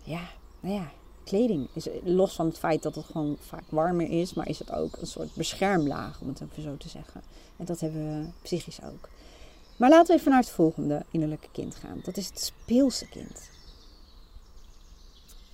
[0.03, 0.29] ja,
[0.61, 0.91] nou ja,
[1.25, 4.73] kleding is los van het feit dat het gewoon vaak warmer is, maar is het
[4.73, 7.23] ook een soort beschermlaag, om het even zo te zeggen.
[7.57, 9.09] En dat hebben we psychisch ook.
[9.77, 12.01] Maar laten we even naar het volgende innerlijke kind gaan.
[12.05, 13.51] Dat is het speelse kind.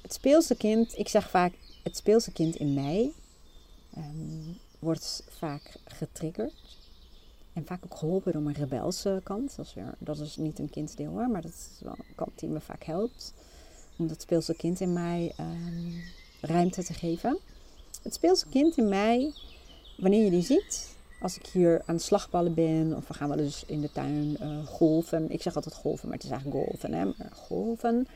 [0.02, 3.12] Het speelse kind, ik zeg vaak, het speelse kind in mij
[3.96, 6.78] um, wordt vaak getriggerd.
[7.52, 9.56] En vaak ook geholpen door mijn rebelse kant.
[9.56, 12.48] Dat is, dat is niet een kindsdeel hoor, maar dat is wel een kant die
[12.48, 13.34] me vaak helpt
[13.96, 16.02] om dat speelse kind in mij um,
[16.40, 17.38] ruimte te geven.
[18.02, 19.32] Het speelse kind in mij,
[19.96, 23.38] wanneer je die ziet, als ik hier aan het slagballen ben, of we gaan wel
[23.38, 25.30] eens in de tuin uh, golven.
[25.30, 26.92] Ik zeg altijd golven, maar het is eigenlijk golven.
[26.92, 27.12] Hè?
[27.32, 28.06] Golven.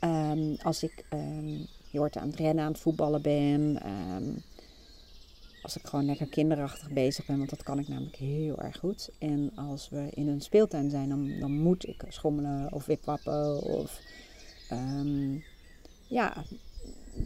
[0.00, 3.78] Um, als ik, um, je hoort aan het rennen, aan het voetballen ben.
[5.62, 9.10] Als ik gewoon lekker kinderachtig bezig ben, want dat kan ik namelijk heel erg goed.
[9.18, 14.00] En als we in een speeltuin zijn, dan, dan moet ik schommelen of wipwappen of
[14.72, 15.44] um,
[16.06, 16.44] ja,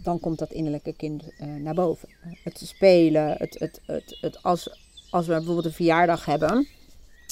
[0.02, 2.08] dan komt dat innerlijke kind uh, naar boven.
[2.42, 4.78] Het spelen, het, het, het, het, als,
[5.10, 6.66] als we bijvoorbeeld een verjaardag hebben.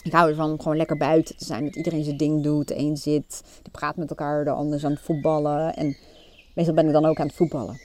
[0.02, 1.64] Ik hou ervan om gewoon lekker buiten te zijn.
[1.64, 2.68] Dat iedereen zijn ding doet.
[2.68, 4.44] De een zit, die praat met elkaar.
[4.44, 5.76] De ander is aan het voetballen.
[5.76, 5.96] En
[6.54, 7.80] meestal ben ik dan ook aan het voetballen.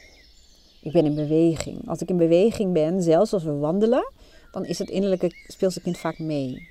[0.86, 1.88] Ik ben in beweging.
[1.88, 4.12] Als ik in beweging ben, zelfs als we wandelen,
[4.52, 6.68] dan is het innerlijke speelse kind vaak mee.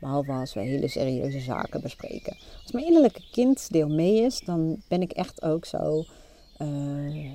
[0.00, 2.36] Behalve als we hele serieuze zaken bespreken.
[2.62, 6.04] Als mijn innerlijke kinddeel mee is, dan ben ik echt ook zo
[6.58, 7.32] uh,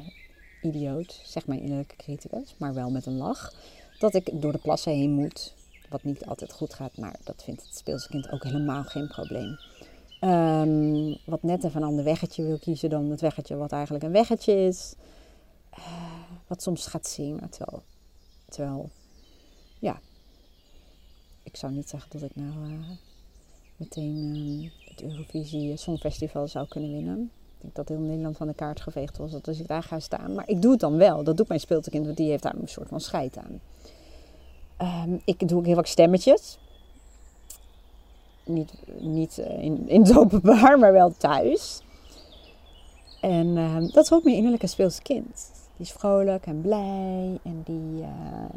[0.61, 3.53] idioot, zeg mijn innerlijke criticus, maar wel met een lach.
[3.99, 5.53] Dat ik door de plassen heen moet,
[5.89, 9.57] wat niet altijd goed gaat, maar dat vindt het speelse kind ook helemaal geen probleem.
[10.21, 14.11] Um, wat net even een ander weggetje wil kiezen dan het weggetje wat eigenlijk een
[14.11, 14.93] weggetje is.
[15.77, 15.83] Uh,
[16.47, 17.49] wat soms gaat zingen.
[17.49, 17.83] Terwijl,
[18.49, 18.89] terwijl,
[19.79, 19.99] ja,
[21.43, 22.89] ik zou niet zeggen dat ik nou uh,
[23.75, 27.31] meteen uh, het Eurovisie Songfestival zou kunnen winnen.
[27.55, 30.33] Ik denk dat heel Nederland van de kaart geveegd was als ik daar ga staan.
[30.33, 31.23] Maar ik doe het dan wel.
[31.23, 33.61] Dat doet mijn speeltekind, want die heeft daar een soort van scheid aan.
[35.07, 36.57] Um, ik doe ook heel vaak stemmetjes
[38.45, 41.81] niet, niet eh, in, in het openbaar, maar wel thuis.
[43.21, 45.51] En uh, dat is ook mijn innerlijke speelse kind.
[45.77, 48.07] Die is vrolijk en blij en die, uh,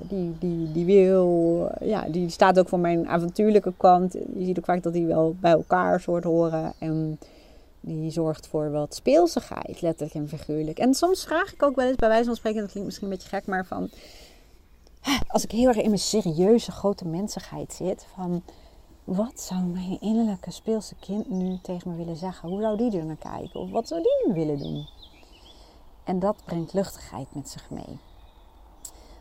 [0.08, 4.12] die, die, die wil, ja, die staat ook voor mijn avontuurlijke kant.
[4.12, 6.72] Je ziet ook vaak dat die wel bij elkaar soort horen.
[6.78, 7.18] En
[7.80, 10.78] die zorgt voor wat speelsigheid, letterlijk en figuurlijk.
[10.78, 13.14] En soms vraag ik ook wel eens, bij wijze van spreken, dat klinkt misschien een
[13.14, 13.90] beetje gek, maar van...
[15.28, 18.42] Als ik heel erg in mijn serieuze grote mensigheid zit, van
[19.04, 22.48] wat zou mijn innerlijke speelse kind nu tegen me willen zeggen?
[22.48, 23.60] Hoe zou die er naar kijken?
[23.60, 24.86] Of wat zou die nu willen doen?
[26.08, 27.98] En dat brengt luchtigheid met zich mee.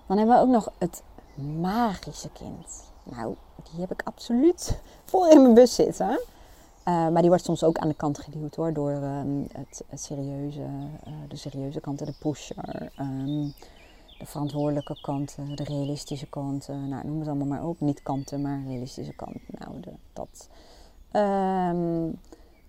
[0.06, 1.04] Dan hebben we ook nog het
[1.62, 2.84] magische kind.
[3.04, 3.36] Nou,
[3.72, 6.10] die heb ik absoluut vol in mijn bus zitten.
[6.10, 10.60] Uh, maar die wordt soms ook aan de kant geduwd hoor, door um, het, serieuze,
[10.60, 12.92] uh, de serieuze kant, de pusher.
[13.00, 13.54] Um,
[14.18, 16.90] de verantwoordelijke kanten, de realistische kanten.
[16.90, 17.80] Nou, noem het allemaal maar op.
[17.80, 19.42] Niet kanten, maar realistische kanten.
[19.48, 20.50] Nou, de, dat.
[21.12, 22.20] Um,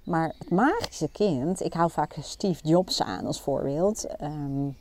[0.09, 4.07] maar het magische kind, ik hou vaak Steve Jobs aan als voorbeeld.
[4.23, 4.77] Um,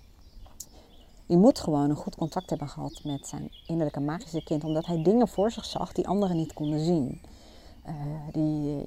[1.25, 5.03] die moet gewoon een goed contact hebben gehad met zijn innerlijke magische kind, omdat hij
[5.03, 7.21] dingen voor zich zag die anderen niet konden zien.
[7.87, 7.93] Uh,
[8.31, 8.83] die,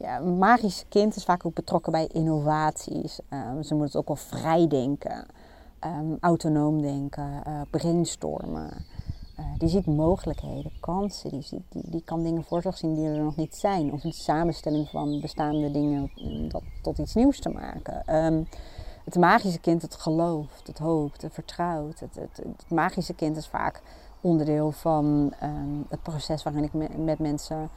[0.00, 3.18] ja, een magische kind is vaak ook betrokken bij innovaties.
[3.30, 5.26] Uh, ze moet het ook wel vrij denken
[5.84, 8.84] um, autonoom denken, uh, brainstormen.
[9.40, 13.06] Uh, die ziet mogelijkheden, kansen, die, ziet, die, die kan dingen voor zich zien die
[13.06, 13.92] er nog niet zijn.
[13.92, 16.10] Of een samenstelling van bestaande dingen
[16.48, 18.24] dat, tot iets nieuws te maken.
[18.24, 18.46] Um,
[19.04, 22.00] het magische kind, het gelooft, het hoopt, het vertrouwt.
[22.00, 23.82] Het, het, het magische kind is vaak
[24.20, 27.70] onderdeel van um, het proces waarin ik me, met mensen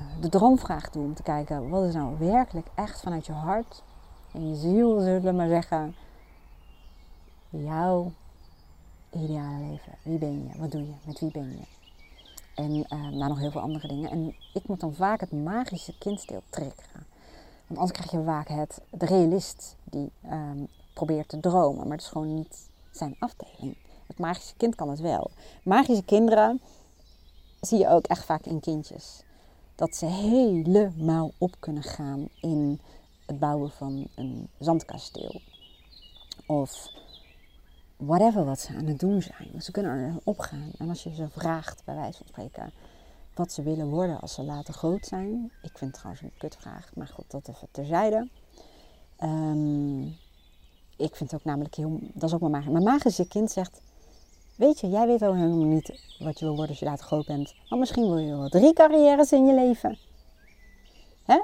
[0.00, 1.04] uh, de droomvraag doe.
[1.04, 3.82] Om te kijken, wat is nou werkelijk echt vanuit je hart
[4.32, 5.94] en je ziel, zullen we maar zeggen
[7.50, 8.12] jouw
[9.12, 9.92] ideale leven.
[10.02, 10.58] Wie ben je?
[10.58, 10.92] Wat doe je?
[11.04, 11.66] Met wie ben je?
[12.54, 14.10] En uh, nou, nog heel veel andere dingen.
[14.10, 17.06] En ik moet dan vaak het magische kinddeel trekken.
[17.66, 21.82] Want anders krijg je vaak het, de realist die um, probeert te dromen.
[21.82, 23.76] Maar het is gewoon niet zijn afdeling.
[24.06, 25.30] Het magische kind kan het wel.
[25.62, 26.60] Magische kinderen
[27.60, 29.22] zie je ook echt vaak in kindjes.
[29.74, 32.80] Dat ze helemaal op kunnen gaan in
[33.26, 35.40] het bouwen van een zandkasteel.
[36.46, 36.90] Of
[37.98, 39.62] whatever wat ze aan het doen zijn.
[39.62, 40.70] Ze kunnen er opgaan.
[40.78, 42.72] En als je ze vraagt, bij wijze van spreken,
[43.34, 45.52] wat ze willen worden als ze later groot zijn.
[45.62, 48.28] Ik vind het trouwens een kutvraag, maar goed, dat even terzijde.
[49.22, 50.16] Um,
[50.96, 52.72] ik vind het ook namelijk heel, dat is ook mijn magisch.
[52.72, 53.80] Mijn magische kind zegt,
[54.56, 57.26] weet je, jij weet ook helemaal niet wat je wil worden als je later groot
[57.26, 57.54] bent.
[57.68, 59.98] Maar misschien wil je wel drie carrières in je leven.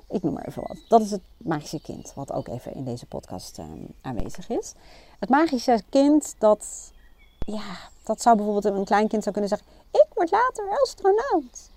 [0.08, 0.76] Ik noem maar even wat.
[0.88, 4.72] Dat is het magische kind, wat ook even in deze podcast um, aanwezig is.
[5.18, 6.92] Het magische kind, dat,
[7.38, 11.70] ja, dat zou bijvoorbeeld een klein kind zou kunnen zeggen: Ik word later astronaut.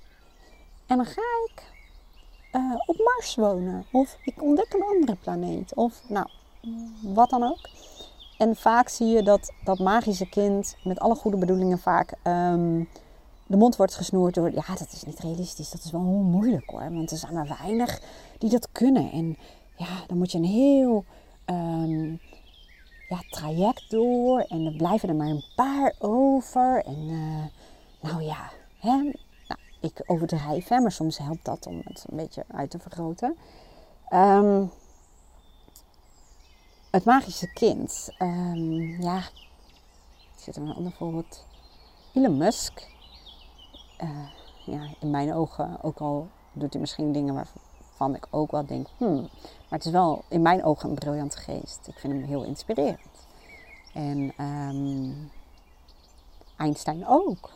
[0.85, 1.63] En dan ga ik
[2.51, 3.85] uh, op Mars wonen.
[3.91, 5.73] Of ik ontdek een andere planeet.
[5.73, 6.27] Of nou,
[7.01, 7.69] wat dan ook.
[8.37, 12.89] En vaak zie je dat dat magische kind met alle goede bedoelingen vaak um,
[13.47, 15.69] de mond wordt gesnoerd door, ja, dat is niet realistisch.
[15.69, 16.93] Dat is wel heel moeilijk hoor.
[16.93, 18.01] Want er zijn maar weinig
[18.37, 19.11] die dat kunnen.
[19.11, 19.37] En
[19.75, 21.05] ja, dan moet je een heel
[21.45, 22.19] um,
[23.09, 24.39] ja, traject door.
[24.39, 26.83] En er blijven er maar een paar over.
[26.85, 27.45] En uh,
[28.01, 28.95] nou ja, hè,
[29.47, 33.37] nou, ik overdrijf, hè, maar soms helpt dat om het een beetje uit te vergroten.
[34.13, 34.71] Um,
[36.91, 38.09] het magische kind.
[38.19, 41.45] Um, ja, ik zit er een ander voorbeeld.
[42.13, 42.95] Elon Musk
[44.03, 44.27] uh,
[44.65, 48.87] ja, in mijn ogen, ook al doet hij misschien dingen waarvan ik ook wel denk,
[48.97, 51.87] hmm, maar het is wel in mijn ogen een briljante geest.
[51.87, 53.27] Ik vind hem heel inspirerend.
[53.93, 55.31] En um,
[56.57, 57.51] Einstein ook.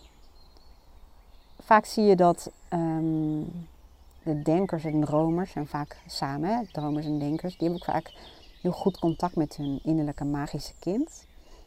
[1.60, 3.68] Vaak zie je dat um,
[4.24, 8.14] de denkers en dromers zijn vaak samen, dromers en denkers, die hebben ook vaak
[8.62, 11.26] heel goed contact met hun innerlijke magische kind.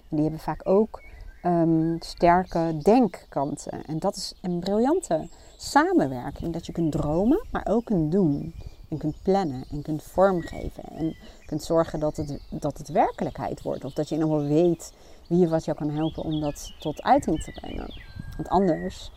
[0.09, 1.03] Die hebben vaak ook
[1.47, 3.84] um, sterke denkkanten.
[3.84, 6.53] En dat is een briljante samenwerking.
[6.53, 8.55] Dat je kunt dromen, maar ook kunt doen.
[8.88, 10.84] En kunt plannen en kunt vormgeven.
[10.84, 11.16] En
[11.47, 13.84] kunt zorgen dat het, dat het werkelijkheid wordt.
[13.84, 14.92] Of dat je in weet
[15.28, 18.03] wie of wat jou kan helpen om dat tot uiting te brengen.
[18.36, 19.11] Want anders,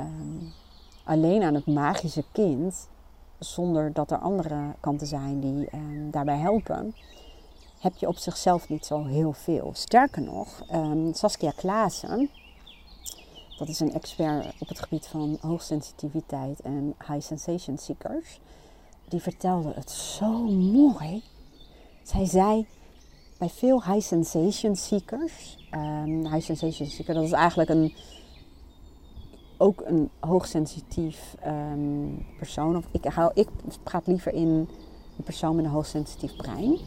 [0.00, 0.52] um,
[1.04, 2.88] alleen aan het magische kind,
[3.38, 6.94] zonder dat er andere kanten zijn die ehm, daarbij helpen,
[7.82, 9.70] heb je op zichzelf niet zo heel veel.
[9.74, 12.30] Sterker nog, um, Saskia Klaassen,
[13.58, 18.40] dat is een expert op het gebied van hoogsensitiviteit en high sensation seekers,
[19.08, 21.22] die vertelde het zo mooi.
[22.02, 22.66] Zij zei
[23.38, 27.94] bij veel high sensation seekers, um, high sensation seeker, dat is eigenlijk een
[29.56, 32.76] ook een hoogsensitief um, persoon.
[32.76, 33.48] Of ik, hou, ik
[33.82, 34.48] praat liever in
[35.16, 36.78] een persoon met een hoogsensitief brein.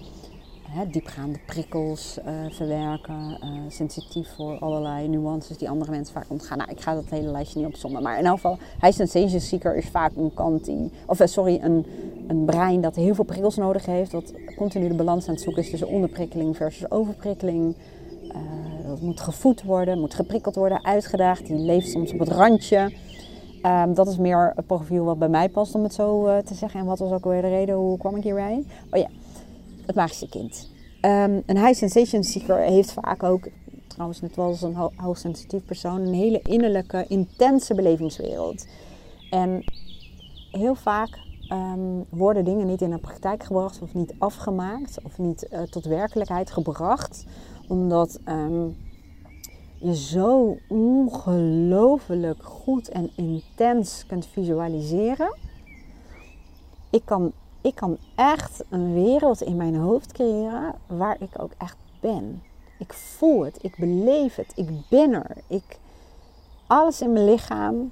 [0.92, 6.58] Diepgaande prikkels uh, verwerken, uh, sensitief voor allerlei nuances die andere mensen vaak ontgaan.
[6.58, 9.76] Nou, ik ga dat hele lijstje niet opzommen, maar in elk geval, hij sensation seeker
[9.76, 11.86] is vaak een kant die, of uh, sorry, een,
[12.28, 15.64] een brein dat heel veel prikkels nodig heeft, dat continu de balans aan het zoeken
[15.64, 17.76] is tussen onderprikkeling versus overprikkeling.
[18.88, 21.46] Dat moet gevoed worden, moet geprikkeld worden, uitgedaagd.
[21.48, 22.92] Die leeft soms op het randje.
[23.66, 26.80] Um, dat is meer het profiel wat bij mij past, om het zo te zeggen.
[26.80, 28.64] En wat was ook weer de reden, hoe kwam ik hierbij?
[28.92, 29.08] Oh ja,
[29.86, 30.70] het magische kind.
[31.02, 33.48] Um, een high sensation seeker heeft vaak ook,
[33.88, 38.68] trouwens net wel als een ho hoogsensitief persoon, een hele innerlijke, intense belevingswereld.
[39.30, 39.64] En
[40.52, 41.20] heel vaak
[41.52, 45.86] um, worden dingen niet in de praktijk gebracht of niet afgemaakt of niet uh, tot
[45.86, 47.26] werkelijkheid gebracht
[47.68, 48.76] omdat um,
[49.78, 55.36] je zo ongelooflijk goed en intens kunt visualiseren.
[56.90, 57.32] Ik kan,
[57.66, 62.44] ik kan echt een wereld in mijn hoofd creëren waar ik ook echt ben.
[62.80, 65.38] Ik voel het, ik beleef het, ik ben er.
[65.48, 65.80] Ik,
[66.68, 67.92] alles in mijn lichaam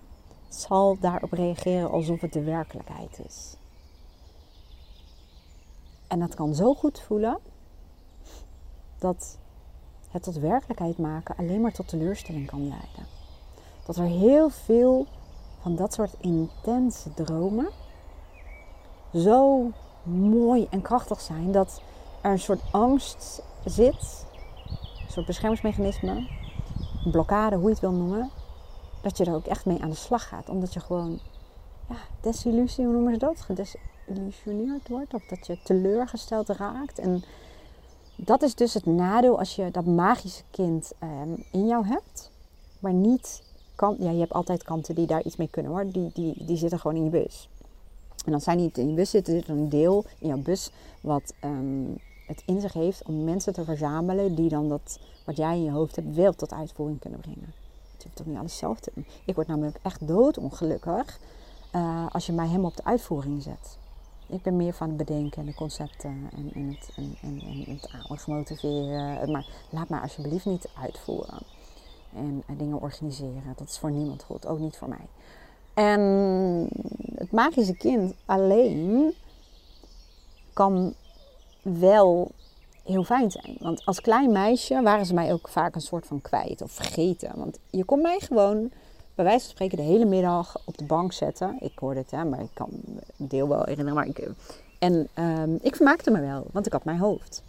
[0.49, 3.55] zal daarop reageren alsof het de werkelijkheid is.
[6.07, 7.37] En dat kan zo goed voelen
[8.99, 9.37] dat
[10.09, 13.05] het tot werkelijkheid maken alleen maar tot teleurstelling kan leiden.
[13.85, 15.07] Dat er heel veel
[15.61, 17.67] van dat soort intense dromen
[19.15, 19.71] zo
[20.03, 21.81] mooi en krachtig zijn dat
[22.21, 24.25] er een soort angst zit,
[25.05, 26.27] een soort beschermingsmechanisme,
[27.11, 28.29] blokkade, hoe je het wil noemen,
[29.01, 30.49] dat je er ook echt mee aan de slag gaat.
[30.49, 31.19] Omdat je gewoon,
[31.89, 33.41] ja, desillusie, hoe noemen ze dat?
[33.41, 36.99] Gedesillusioneerd wordt of dat je teleurgesteld raakt.
[36.99, 37.23] En
[38.15, 42.31] dat is dus het nadeel als je dat magische kind um, in jou hebt.
[42.79, 43.43] Maar niet
[43.75, 43.95] kan.
[43.99, 45.91] Ja, je hebt altijd kanten die daar iets mee kunnen hoor.
[45.91, 47.49] Die, die, die zitten gewoon in je bus.
[48.23, 50.71] En als zij niet in je bus zitten, zit een deel in jouw bus
[51.01, 51.97] wat um,
[52.27, 55.71] het in zich heeft om mensen te verzamelen die dan dat wat jij in je
[55.71, 57.53] hoofd hebt wel tot uitvoering kunnen brengen.
[57.97, 59.05] Je hoeft toch niet alles zelf te doen.
[59.25, 61.19] Ik word namelijk echt doodongelukkig
[61.75, 63.77] uh, als je mij helemaal op de uitvoering zet.
[64.27, 68.27] Ik ben meer van het bedenken en de concepten en, het, en, en, en het
[68.27, 69.31] motiveren.
[69.31, 71.41] Maar laat mij alsjeblieft niet uitvoeren.
[72.13, 73.53] En, en dingen organiseren.
[73.55, 75.07] Dat is voor niemand goed, ook niet voor mij.
[75.73, 76.01] En
[77.15, 79.13] het magische kind alleen
[80.53, 80.93] kan
[81.61, 82.31] wel
[82.83, 83.57] heel fijn zijn.
[83.59, 87.31] Want als klein meisje waren ze mij ook vaak een soort van kwijt of vergeten.
[87.35, 88.71] Want je kon mij gewoon
[89.15, 91.57] bij wijze van spreken de hele middag op de bank zetten.
[91.59, 92.69] Ik hoorde het, hè, maar ik kan
[93.17, 93.93] deel wel herinneren.
[93.93, 94.29] Maar ik,
[94.79, 97.43] en um, ik vermaakte me wel, want ik had mijn hoofd.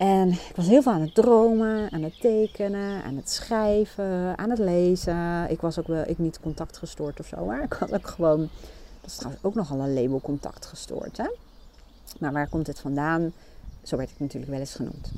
[0.00, 4.50] En ik was heel veel aan het dromen, aan het tekenen, aan het schrijven, aan
[4.50, 5.50] het lezen.
[5.50, 8.38] Ik was ook wel, ik niet contactgestoord of zo, maar ik had ook gewoon,
[9.00, 11.16] dat is trouwens ook nogal een label contactgestoord.
[11.16, 11.30] Hè?
[12.18, 13.32] Maar waar komt dit vandaan?
[13.82, 15.10] Zo werd ik natuurlijk wel eens genoemd.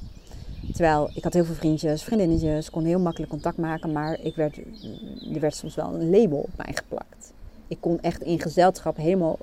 [0.72, 4.56] Terwijl ik had heel veel vriendjes, vriendinnetjes, kon heel makkelijk contact maken, maar ik werd,
[5.34, 7.32] er werd soms wel een label op mij geplakt.
[7.66, 9.38] Ik kon echt in gezelschap helemaal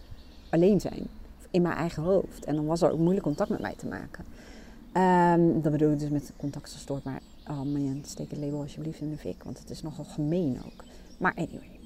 [0.49, 1.07] alleen zijn,
[1.51, 2.45] in mijn eigen hoofd.
[2.45, 4.25] En dan was er ook moeilijk contact met mij te maken.
[4.93, 9.01] Um, dat bedoel ik dus met contact gestoord, maar oh man, steek het label alsjeblieft
[9.01, 10.83] in de fik, want het is nogal gemeen ook.
[11.17, 11.79] Maar anyway,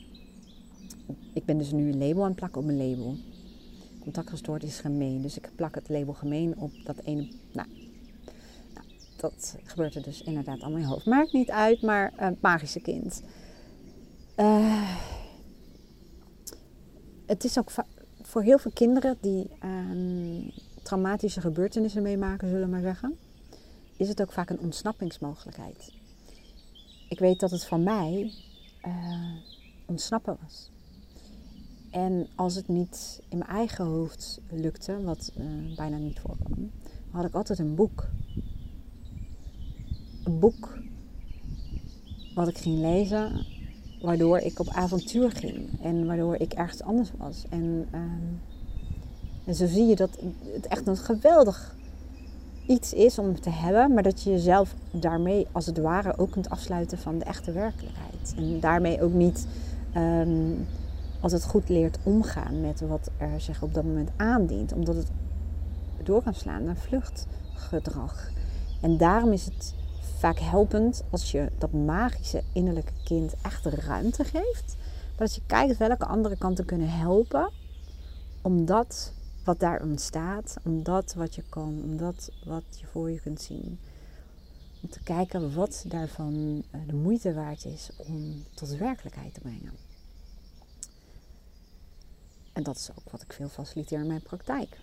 [1.33, 3.15] ik ben dus nu een label aan het plakken op mijn label.
[3.99, 7.27] Contact gestoord is gemeen, dus ik plak het label gemeen op dat ene.
[7.51, 7.67] Nou,
[9.15, 11.05] dat gebeurt er dus inderdaad in je hoofd.
[11.05, 13.23] Maakt niet uit, maar uh, magische kind.
[14.37, 14.97] Uh,
[17.25, 17.71] het is ook
[18.21, 20.53] voor heel veel kinderen die uh,
[20.93, 23.17] traumatische gebeurtenissen meemaken, zullen we maar zeggen,
[23.97, 25.93] is het ook vaak een ontsnappingsmogelijkheid.
[27.09, 28.33] Ik weet dat het voor mij
[28.81, 28.91] eh,
[29.85, 30.71] ontsnappen was.
[31.91, 35.31] En als het niet in mijn eigen hoofd lukte, wat
[35.75, 36.71] bijna niet voorkwam,
[37.11, 38.09] had ik altijd een boek
[40.23, 40.77] een boek
[42.35, 43.45] wat ik ging lezen,
[44.01, 47.45] waardoor ik op avontuur ging en waardoor ik ergens anders was.
[47.49, 48.01] En, uh,
[49.45, 50.09] en zo zie je dat
[50.53, 51.75] het echt een geweldig
[52.67, 56.49] iets is om te hebben, maar dat je jezelf daarmee als het ware ook kunt
[56.49, 58.33] afsluiten van de echte werkelijkheid.
[58.37, 59.47] En daarmee ook niet
[59.97, 60.67] um,
[61.19, 64.73] als het goed leert omgaan met wat er zich op dat moment aandient.
[64.73, 65.07] Omdat het
[66.03, 68.29] door kan slaan naar vluchtgedrag.
[68.81, 69.73] En daarom is het
[70.17, 74.75] vaak helpend als je dat magische innerlijke kind echt ruimte geeft.
[75.15, 77.49] Dat je kijkt welke andere kanten kunnen helpen
[78.41, 79.13] om dat
[79.43, 83.41] wat daar ontstaat, om dat wat je kan, om dat wat je voor je kunt
[83.41, 83.79] zien.
[84.81, 89.73] Om te kijken wat daarvan eh, de moeite waard is om tot werkelijkheid te brengen.
[92.53, 94.79] En dat is ook wat ik veel faciliteer in mijn praktijk.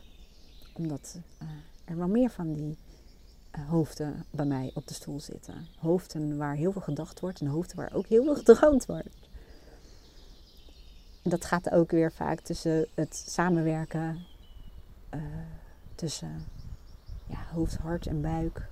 [0.73, 1.49] Omdat uh,
[1.85, 2.79] er wel meer van die
[3.59, 5.67] uh, hoofden bij mij op de stoel zitten.
[5.79, 9.29] Hoofden waar heel veel gedacht wordt en hoofden waar ook heel veel gedroomd wordt.
[11.23, 14.27] En dat gaat ook weer vaak tussen het samenwerken
[15.15, 15.21] uh,
[15.95, 16.45] tussen
[17.27, 18.69] ja, hoofd, hart en buik.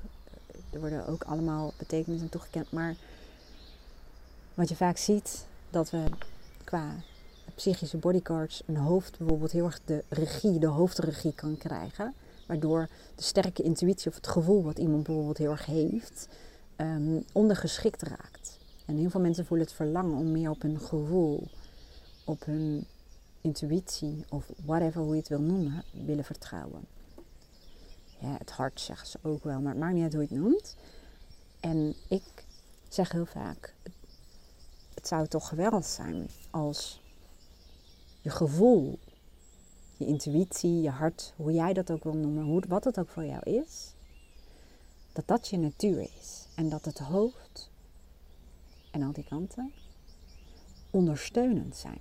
[0.71, 2.73] Er worden ook allemaal betekenissen toegekend.
[2.73, 2.97] Maar
[4.55, 6.05] wat je vaak ziet, dat we
[6.65, 6.95] qua
[7.55, 12.15] psychische bodyguards een hoofd bijvoorbeeld heel erg de regie, de hoofdregie kan krijgen.
[12.47, 16.29] Waardoor de sterke intuïtie of het gevoel wat iemand bijvoorbeeld heel erg heeft,
[16.77, 18.59] um, ondergeschikt raakt.
[18.87, 21.49] En heel veel mensen voelen het verlangen om meer op hun gevoel,
[22.25, 22.87] op hun
[23.49, 26.87] intuïtie of whatever hoe je het wil noemen, willen vertrouwen.
[28.21, 30.39] Ja, het hart zeggen ze ook wel, maar het maakt niet uit hoe je het
[30.39, 30.77] noemt.
[31.61, 32.47] En ik
[32.89, 33.75] zeg heel vaak,
[34.95, 37.03] het zou toch geweldig zijn als
[38.21, 38.99] je gevoel,
[39.97, 43.25] je intuïtie, je hart, hoe jij dat ook wil noemen, hoe, wat het ook voor
[43.25, 43.95] jou is,
[45.13, 46.47] dat dat je natuur is.
[46.55, 47.71] En dat het hoofd
[48.91, 49.73] en al die kanten
[50.91, 52.01] ondersteunend zijn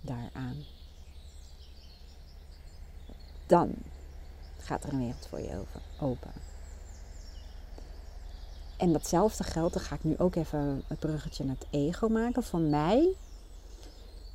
[0.00, 0.56] daaraan.
[3.52, 3.74] Dan
[4.58, 5.62] gaat er een wereld voor je
[6.00, 6.32] open.
[8.76, 12.42] En datzelfde geldt, dan ga ik nu ook even het bruggetje naar het ego maken.
[12.42, 13.14] Voor mij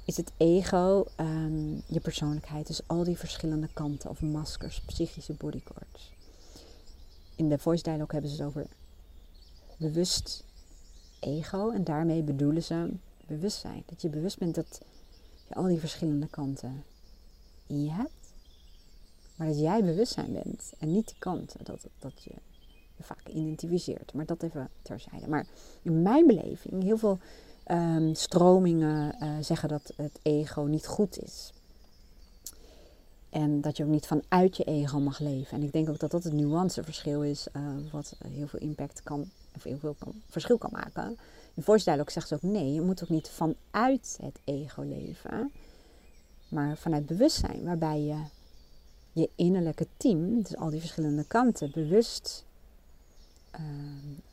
[0.06, 2.68] is het ego um, je persoonlijkheid.
[2.68, 6.14] Dus al die verschillende kanten of maskers, psychische bodyguards.
[7.36, 8.68] In de voice dialogue hebben ze het over
[9.78, 10.44] bewust
[11.20, 11.72] ego.
[11.72, 12.94] En daarmee bedoelen ze
[13.28, 13.84] bewustzijn.
[13.86, 14.82] Dat je bewust bent dat
[15.48, 16.84] je al die verschillende kanten
[17.68, 18.17] in je hebt.
[19.38, 21.60] Maar dat jij bewustzijn bent en niet die kanten.
[21.64, 22.34] Dat, dat je
[22.98, 24.14] je vaak identificeert.
[24.14, 25.28] Maar dat even terzijde.
[25.28, 25.46] Maar
[25.82, 27.20] in mijn beleving, heel veel
[27.72, 31.52] um, stromingen uh, zeggen dat het ego niet goed is.
[33.30, 35.58] En dat je ook niet vanuit je ego mag leven.
[35.58, 39.30] En ik denk ook dat dat het nuanceverschil is, uh, wat heel veel impact kan,
[39.56, 39.96] of heel veel
[40.30, 41.18] verschil kan maken.
[41.54, 45.52] In Voice zegt ze ook nee, je moet ook niet vanuit het ego leven,
[46.50, 48.22] maar vanuit bewustzijn, waarbij je
[49.18, 52.46] je innerlijke team, dus al die verschillende kanten, bewust
[53.56, 53.62] uh,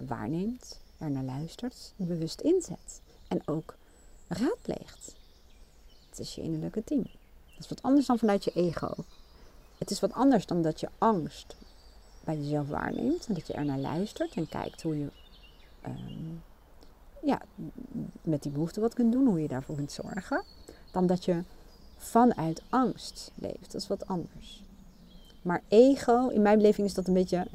[0.08, 3.76] waarneemt, er naar luistert, bewust inzet en ook
[4.28, 5.14] raadpleegt.
[6.08, 7.02] Het is je innerlijke team.
[7.54, 8.94] Dat is wat anders dan vanuit je ego.
[9.78, 11.56] Het is wat anders dan dat je angst
[12.24, 15.08] bij jezelf waarneemt en dat je er naar luistert en kijkt hoe je
[15.86, 16.42] um,
[17.22, 17.42] ja,
[18.22, 20.42] met die behoefte wat kunt doen, hoe je daarvoor kunt zorgen,
[20.92, 21.42] dan dat je
[21.96, 23.72] vanuit angst leeft.
[23.72, 24.63] Dat is wat anders.
[25.44, 27.46] Maar ego, in mijn beleving is dat een beetje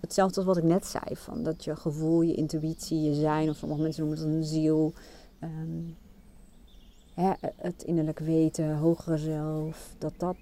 [0.00, 1.16] hetzelfde als wat ik net zei.
[1.16, 4.92] Van dat je gevoel, je intuïtie, je zijn, of sommige mensen noemen het een ziel.
[5.40, 5.96] Um,
[7.14, 9.94] hè, het innerlijk weten, hogere zelf.
[9.98, 10.36] Dat dat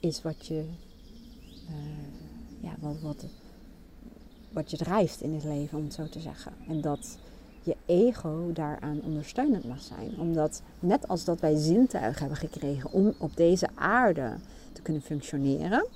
[0.00, 0.64] is wat je,
[1.70, 1.76] uh,
[2.60, 3.24] ja, wat, wat,
[4.52, 6.52] wat je drijft in het leven, om het zo te zeggen.
[6.68, 7.18] En dat
[7.62, 10.18] je ego daaraan ondersteunend mag zijn.
[10.18, 14.36] Omdat net als dat wij zintuigen hebben gekregen om op deze aarde
[14.72, 15.86] te kunnen functioneren.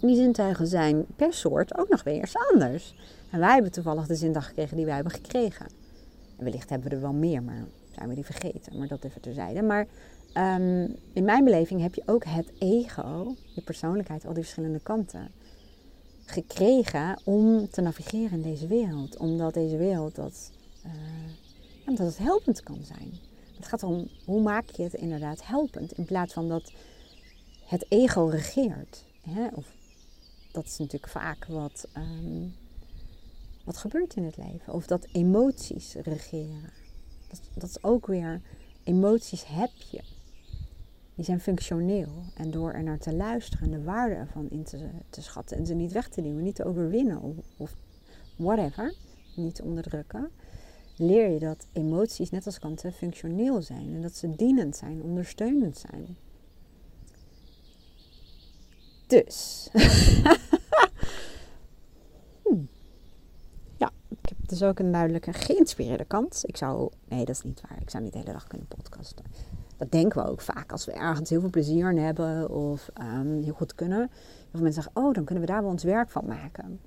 [0.00, 2.94] En die zintuigen zijn per soort ook nog weer eens anders.
[3.30, 5.66] En wij hebben toevallig de zintuig gekregen die wij hebben gekregen.
[6.36, 8.78] En wellicht hebben we er wel meer, maar zijn we die vergeten.
[8.78, 9.62] Maar dat even terzijde.
[9.62, 9.86] Maar
[10.34, 15.30] um, in mijn beleving heb je ook het ego, je persoonlijkheid, al die verschillende kanten
[16.24, 19.16] gekregen om te navigeren in deze wereld.
[19.16, 20.50] Omdat deze wereld dat
[21.86, 23.12] uh, dat het helpend kan zijn.
[23.56, 26.72] Het gaat om hoe maak je het inderdaad helpend in plaats van dat
[27.64, 29.04] het ego regeert.
[29.20, 29.46] Hè?
[29.54, 29.76] Of
[30.52, 32.54] dat is natuurlijk vaak wat, um,
[33.64, 34.72] wat gebeurt in het leven.
[34.72, 36.72] Of dat emoties regeren.
[37.28, 38.40] Dat, dat is ook weer,
[38.84, 40.02] emoties heb je.
[41.14, 42.22] Die zijn functioneel.
[42.34, 45.66] En door er naar te luisteren en de waarde ervan in te, te schatten en
[45.66, 47.76] ze niet weg te nemen, niet te overwinnen of, of
[48.36, 48.94] whatever,
[49.36, 50.30] niet onderdrukken,
[50.98, 53.94] leer je dat emoties, net als kanten, functioneel zijn.
[53.94, 56.16] En dat ze dienend zijn, ondersteunend zijn.
[59.06, 59.68] Dus.
[62.44, 62.68] hmm.
[63.76, 66.42] Ja, ik heb dus ook een duidelijke geïnspireerde kant.
[66.46, 66.90] Ik zou.
[67.08, 67.80] Nee, dat is niet waar.
[67.80, 69.24] Ik zou niet de hele dag kunnen podcasten.
[69.76, 73.42] Dat denken we ook vaak als we ergens heel veel plezier in hebben of um,
[73.42, 73.98] heel goed kunnen.
[73.98, 76.80] Heel veel mensen zeggen, oh, dan kunnen we daar wel ons werk van maken.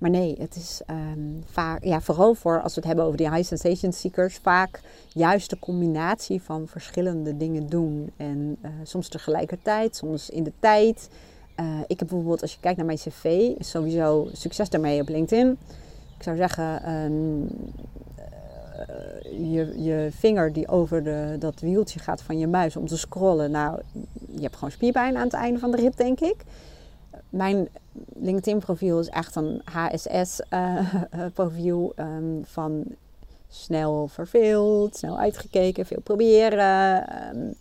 [0.00, 3.30] Maar nee, het is um, vaak, ja, vooral voor als we het hebben over die
[3.30, 8.10] high sensation seekers, vaak juist de combinatie van verschillende dingen doen.
[8.16, 11.08] En uh, soms tegelijkertijd, soms in de tijd.
[11.60, 15.58] Uh, ik heb bijvoorbeeld, als je kijkt naar mijn cv, sowieso succes daarmee op LinkedIn.
[16.16, 17.48] Ik zou zeggen, um, uh,
[19.54, 23.50] je, je vinger die over de, dat wieltje gaat van je muis om te scrollen.
[23.50, 23.80] Nou,
[24.34, 26.44] je hebt gewoon spierpijn aan het einde van de rit, denk ik
[27.30, 27.68] mijn
[28.14, 30.42] LinkedIn-profiel is echt een HSS-profiel
[31.96, 32.84] uh, um, van
[33.48, 37.04] snel verveeld, snel uitgekeken, veel proberen.
[37.36, 37.54] Um,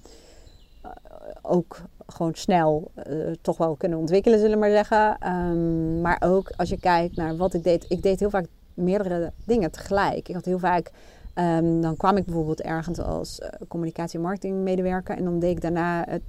[1.41, 5.17] ook gewoon snel uh, toch wel kunnen ontwikkelen, zullen we maar zeggen.
[5.27, 7.85] Um, maar ook als je kijkt naar wat ik deed.
[7.89, 10.27] Ik deed heel vaak meerdere dingen tegelijk.
[10.27, 10.91] Ik had heel vaak
[11.35, 15.61] Um, dan kwam ik bijvoorbeeld ergens als uh, communicatie- en marketingmedewerker en dan deed ik
[15.61, 16.21] daarna het,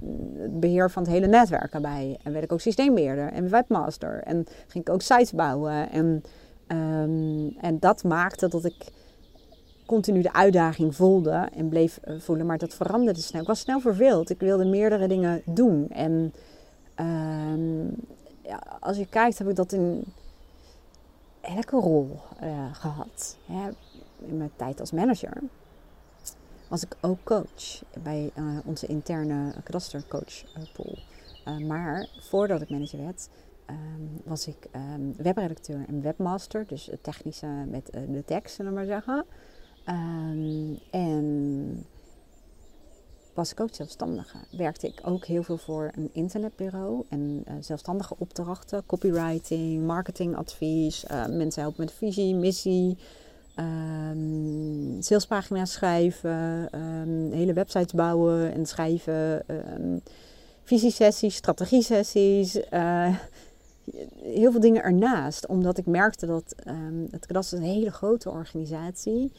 [0.59, 2.19] beheer van het hele netwerk erbij.
[2.23, 5.89] En werd ik ook systeembeheerder en webmaster en ging ik ook sites bouwen.
[5.91, 6.23] En,
[6.67, 8.91] um, en dat maakte dat ik
[9.85, 13.41] continu de uitdaging voelde en bleef uh, voelen, maar dat veranderde snel.
[13.41, 14.29] Ik was snel verveeld.
[14.29, 15.89] Ik wilde meerdere dingen doen.
[15.89, 16.33] En
[16.99, 17.95] um,
[18.41, 20.03] ja, als je kijkt, heb ik dat in
[21.41, 23.37] elke rol uh, gehad.
[24.25, 25.41] In mijn tijd als manager
[26.71, 30.97] was ik ook coach bij uh, onze interne kadastercoachpool.
[31.47, 33.29] Uh, uh, maar voordat ik manager werd,
[33.69, 36.67] um, was ik um, webredacteur en webmaster.
[36.67, 39.25] Dus het technische met de tekst, zullen we maar zeggen.
[39.89, 41.85] Um, en
[43.33, 44.37] was ik ook zelfstandige.
[44.51, 51.85] Werkte ik ook heel veel voor een internetbureau en zelfstandige opdrachten, copywriting, marketingadvies, mensen helpen
[51.85, 52.97] met visie, missie,
[53.59, 55.01] um,
[55.65, 60.01] schrijven, um, hele websites bouwen en schrijven, um,
[60.63, 62.55] visiesessies, strategiesessies.
[62.55, 63.15] Uh,
[64.39, 66.55] heel veel dingen ernaast, omdat ik merkte dat
[67.11, 69.31] het is een hele grote organisatie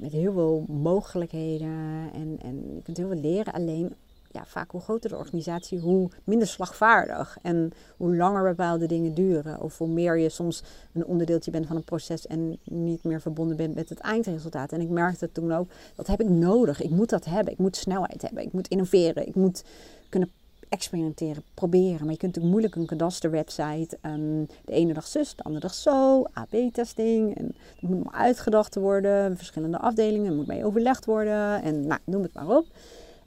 [0.00, 3.52] met heel veel mogelijkheden en, en je kunt heel veel leren.
[3.52, 3.94] Alleen
[4.36, 7.38] ja, vaak hoe groter de organisatie, hoe minder slagvaardig.
[7.42, 9.60] En hoe langer bepaalde dingen duren.
[9.60, 10.62] Of hoe meer je soms
[10.92, 14.72] een onderdeeltje bent van een proces en niet meer verbonden bent met het eindresultaat.
[14.72, 16.82] En ik merkte toen ook, dat heb ik nodig.
[16.82, 17.52] Ik moet dat hebben.
[17.52, 18.42] Ik moet snelheid hebben.
[18.42, 19.26] Ik moet innoveren.
[19.26, 19.64] Ik moet
[20.08, 20.30] kunnen
[20.68, 22.00] experimenteren, proberen.
[22.00, 25.74] Maar je kunt natuurlijk moeilijk een kadasterwebsite um, de ene dag zus, de andere dag
[25.74, 27.36] zo, AB-testing.
[27.36, 32.22] En dat moet maar uitgedacht worden, verschillende afdelingen, moet mee overlegd worden en nou, noem
[32.22, 32.66] het maar op.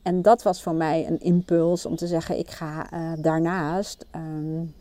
[0.02, 4.74] En dat was voor mij een impuls om te zeggen: ik ga uh, daarnaast um,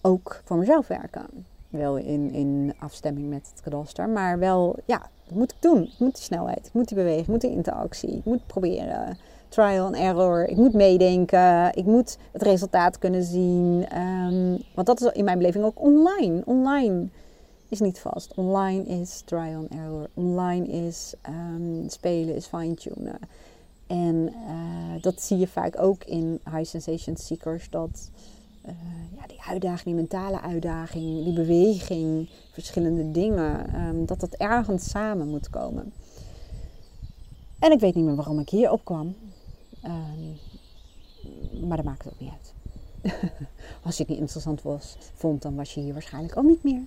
[0.00, 1.26] ook voor mezelf werken.
[1.68, 5.82] Wel in, in afstemming met het kadaster, maar wel, ja, dat moet ik doen.
[5.82, 9.18] Ik moet die snelheid, ik moet die beweging, ik moet die interactie, ik moet proberen.
[9.48, 13.86] Trial and error, ik moet meedenken, ik moet het resultaat kunnen zien.
[13.98, 16.42] Um, want dat is in mijn beleving ook online.
[16.44, 17.08] Online
[17.68, 18.32] is niet vast.
[18.34, 20.08] Online is trial and error.
[20.14, 23.18] Online is um, spelen, is fine-tunen.
[23.88, 27.70] En uh, dat zie je vaak ook in high sensation seekers.
[27.70, 28.10] Dat
[28.66, 28.72] uh,
[29.16, 35.28] ja, die uitdaging, die mentale uitdaging, die beweging, verschillende dingen, um, dat dat ergens samen
[35.28, 35.92] moet komen.
[37.58, 39.14] En ik weet niet meer waarom ik hier opkwam.
[39.84, 40.38] Um,
[41.68, 42.52] maar dat maakt ook niet uit.
[43.84, 46.82] Als je het niet interessant was, vond, dan was je hier waarschijnlijk ook niet meer.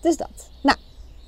[0.00, 0.50] Dus dat.
[0.62, 0.78] Nou,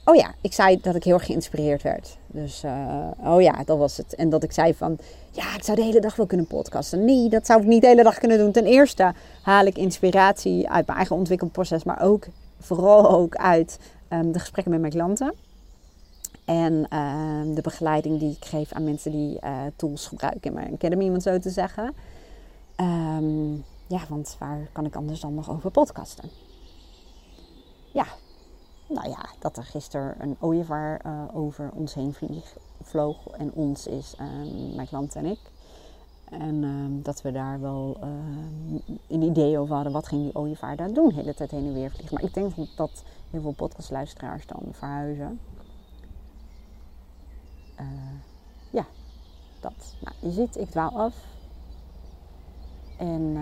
[0.05, 2.17] Oh ja, ik zei dat ik heel erg geïnspireerd werd.
[2.27, 4.15] Dus, uh, oh ja, dat was het.
[4.15, 4.99] En dat ik zei van,
[5.31, 7.05] ja, ik zou de hele dag wel kunnen podcasten.
[7.05, 8.53] Nee, dat zou ik niet de hele dag kunnen doen.
[8.53, 12.27] Ten eerste haal ik inspiratie uit mijn eigen ontwikkelproces, maar ook,
[12.61, 13.79] vooral ook uit
[14.09, 15.35] um, de gesprekken met mijn klanten.
[16.45, 20.75] En um, de begeleiding die ik geef aan mensen die uh, tools gebruiken in mijn
[20.75, 21.95] academy, om zo te zeggen.
[22.81, 26.31] Um, ja, want waar kan ik anders dan nog over podcasten?
[27.93, 28.07] Ja,
[28.87, 33.27] nou ja, dat er gisteren een ooievaar uh, over ons heen vlieg, vloog.
[33.27, 35.39] En ons is uh, mijn klant en ik.
[36.25, 37.97] En uh, dat we daar wel
[39.09, 39.93] een idee over hadden.
[39.93, 41.09] Wat ging die ooievaar daar doen?
[41.09, 42.15] De hele tijd heen en weer vliegen.
[42.15, 45.41] Maar ik denk dat heel veel podcastluisteraars dan verhuizen.
[48.71, 48.87] ja,
[49.61, 49.95] dat.
[50.01, 51.15] Nou, je ziet, ik dwaal af.
[52.99, 53.37] En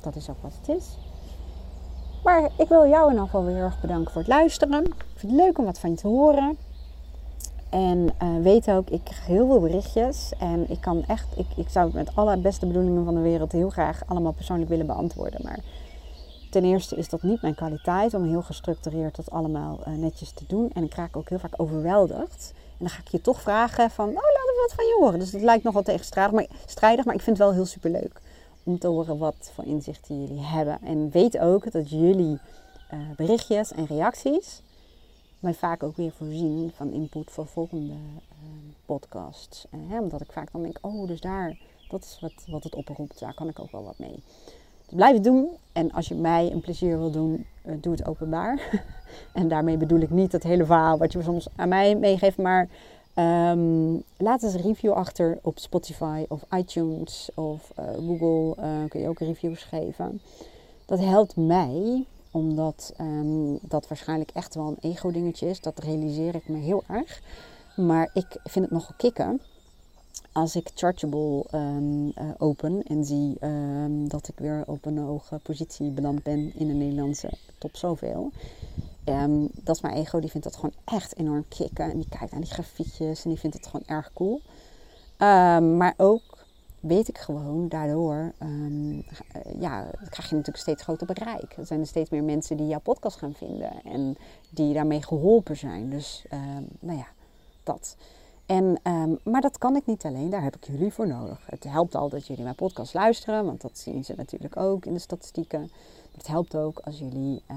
[0.00, 0.96] dat is ook wat het is.
[2.24, 4.84] Maar ik wil jou in ieder geval weer heel erg bedanken voor het luisteren.
[4.84, 6.56] Ik vind het leuk om wat van je te horen.
[7.70, 10.32] En uh, weet ook, ik krijg heel veel berichtjes.
[10.38, 13.52] En ik kan echt, ik, ik zou het met alle beste bedoelingen van de wereld
[13.52, 15.40] heel graag allemaal persoonlijk willen beantwoorden.
[15.42, 15.58] Maar
[16.50, 20.44] ten eerste is dat niet mijn kwaliteit om heel gestructureerd dat allemaal uh, netjes te
[20.46, 20.70] doen.
[20.74, 22.52] En ik raak ook heel vaak overweldigd.
[22.54, 25.18] En dan ga ik je toch vragen van, oh, laat we wat van je horen.
[25.18, 28.20] Dus het lijkt nogal tegenstrijdig, maar, strijdig, maar ik vind het wel heel superleuk
[28.64, 30.78] om te horen wat voor inzichten jullie hebben.
[30.82, 32.38] En weet ook dat jullie
[32.92, 34.62] uh, berichtjes en reacties
[35.44, 37.98] mij vaak ook weer voorzien van input voor volgende uh,
[38.86, 39.66] podcasts.
[39.74, 41.58] Uh, hè, omdat ik vaak dan denk, oh, dus daar,
[41.88, 43.20] dat is wat, wat het oproept.
[43.20, 44.22] Daar kan ik ook wel wat mee.
[44.88, 45.48] Blijf het doen.
[45.72, 47.46] En als je mij een plezier wil doen,
[47.80, 48.84] doe het openbaar.
[49.32, 52.68] en daarmee bedoel ik niet het hele verhaal wat je soms aan mij meegeeft, maar
[53.18, 58.64] Um, laat eens een review achter op Spotify of iTunes of uh, Google.
[58.64, 60.20] Uh, kun je ook reviews geven.
[60.86, 65.60] Dat helpt mij, omdat um, dat waarschijnlijk echt wel een ego-dingetje is.
[65.60, 67.22] Dat realiseer ik me heel erg.
[67.76, 69.40] Maar ik vind het nogal kicken
[70.32, 73.38] als ik Chargeable um, uh, open en zie
[74.08, 78.32] dat ik weer op een hoge positie beland ben in de Nederlandse top zoveel.
[79.08, 81.90] Um, dat is mijn ego, die vindt dat gewoon echt enorm kicken.
[81.90, 84.40] En die kijkt naar die grafietjes en die vindt het gewoon erg cool.
[85.18, 86.22] Um, maar ook
[86.80, 89.04] weet ik gewoon daardoor, um,
[89.58, 91.56] ja, krijg je natuurlijk steeds groter bereik.
[91.56, 94.16] Er zijn er steeds meer mensen die jouw podcast gaan vinden en
[94.50, 95.90] die daarmee geholpen zijn.
[95.90, 96.24] Dus,
[96.80, 97.06] nou ja,
[97.62, 97.96] dat.
[98.46, 98.78] En,
[99.22, 101.46] maar dat kan ik niet alleen, daar heb ik jullie voor nodig.
[101.46, 104.92] Het helpt al dat jullie mijn podcast luisteren, want dat zien ze natuurlijk ook in
[104.92, 105.70] de statistieken.
[106.16, 107.56] Het helpt ook als jullie uh,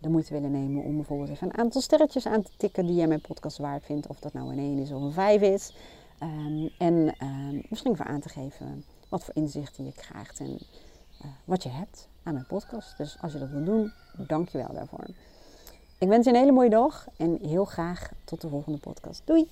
[0.00, 3.06] de moeite willen nemen om bijvoorbeeld even een aantal sterretjes aan te tikken die jij
[3.06, 4.06] mijn podcast waard vindt.
[4.06, 5.74] Of dat nou een 1 is of een 5 is.
[6.22, 11.30] Um, en um, misschien even aan te geven wat voor inzichten je krijgt en uh,
[11.44, 12.96] wat je hebt aan mijn podcast.
[12.96, 13.92] Dus als je dat wil doen,
[14.26, 15.06] dank je wel daarvoor.
[15.98, 19.22] Ik wens je een hele mooie dag en heel graag tot de volgende podcast.
[19.24, 19.48] Doei!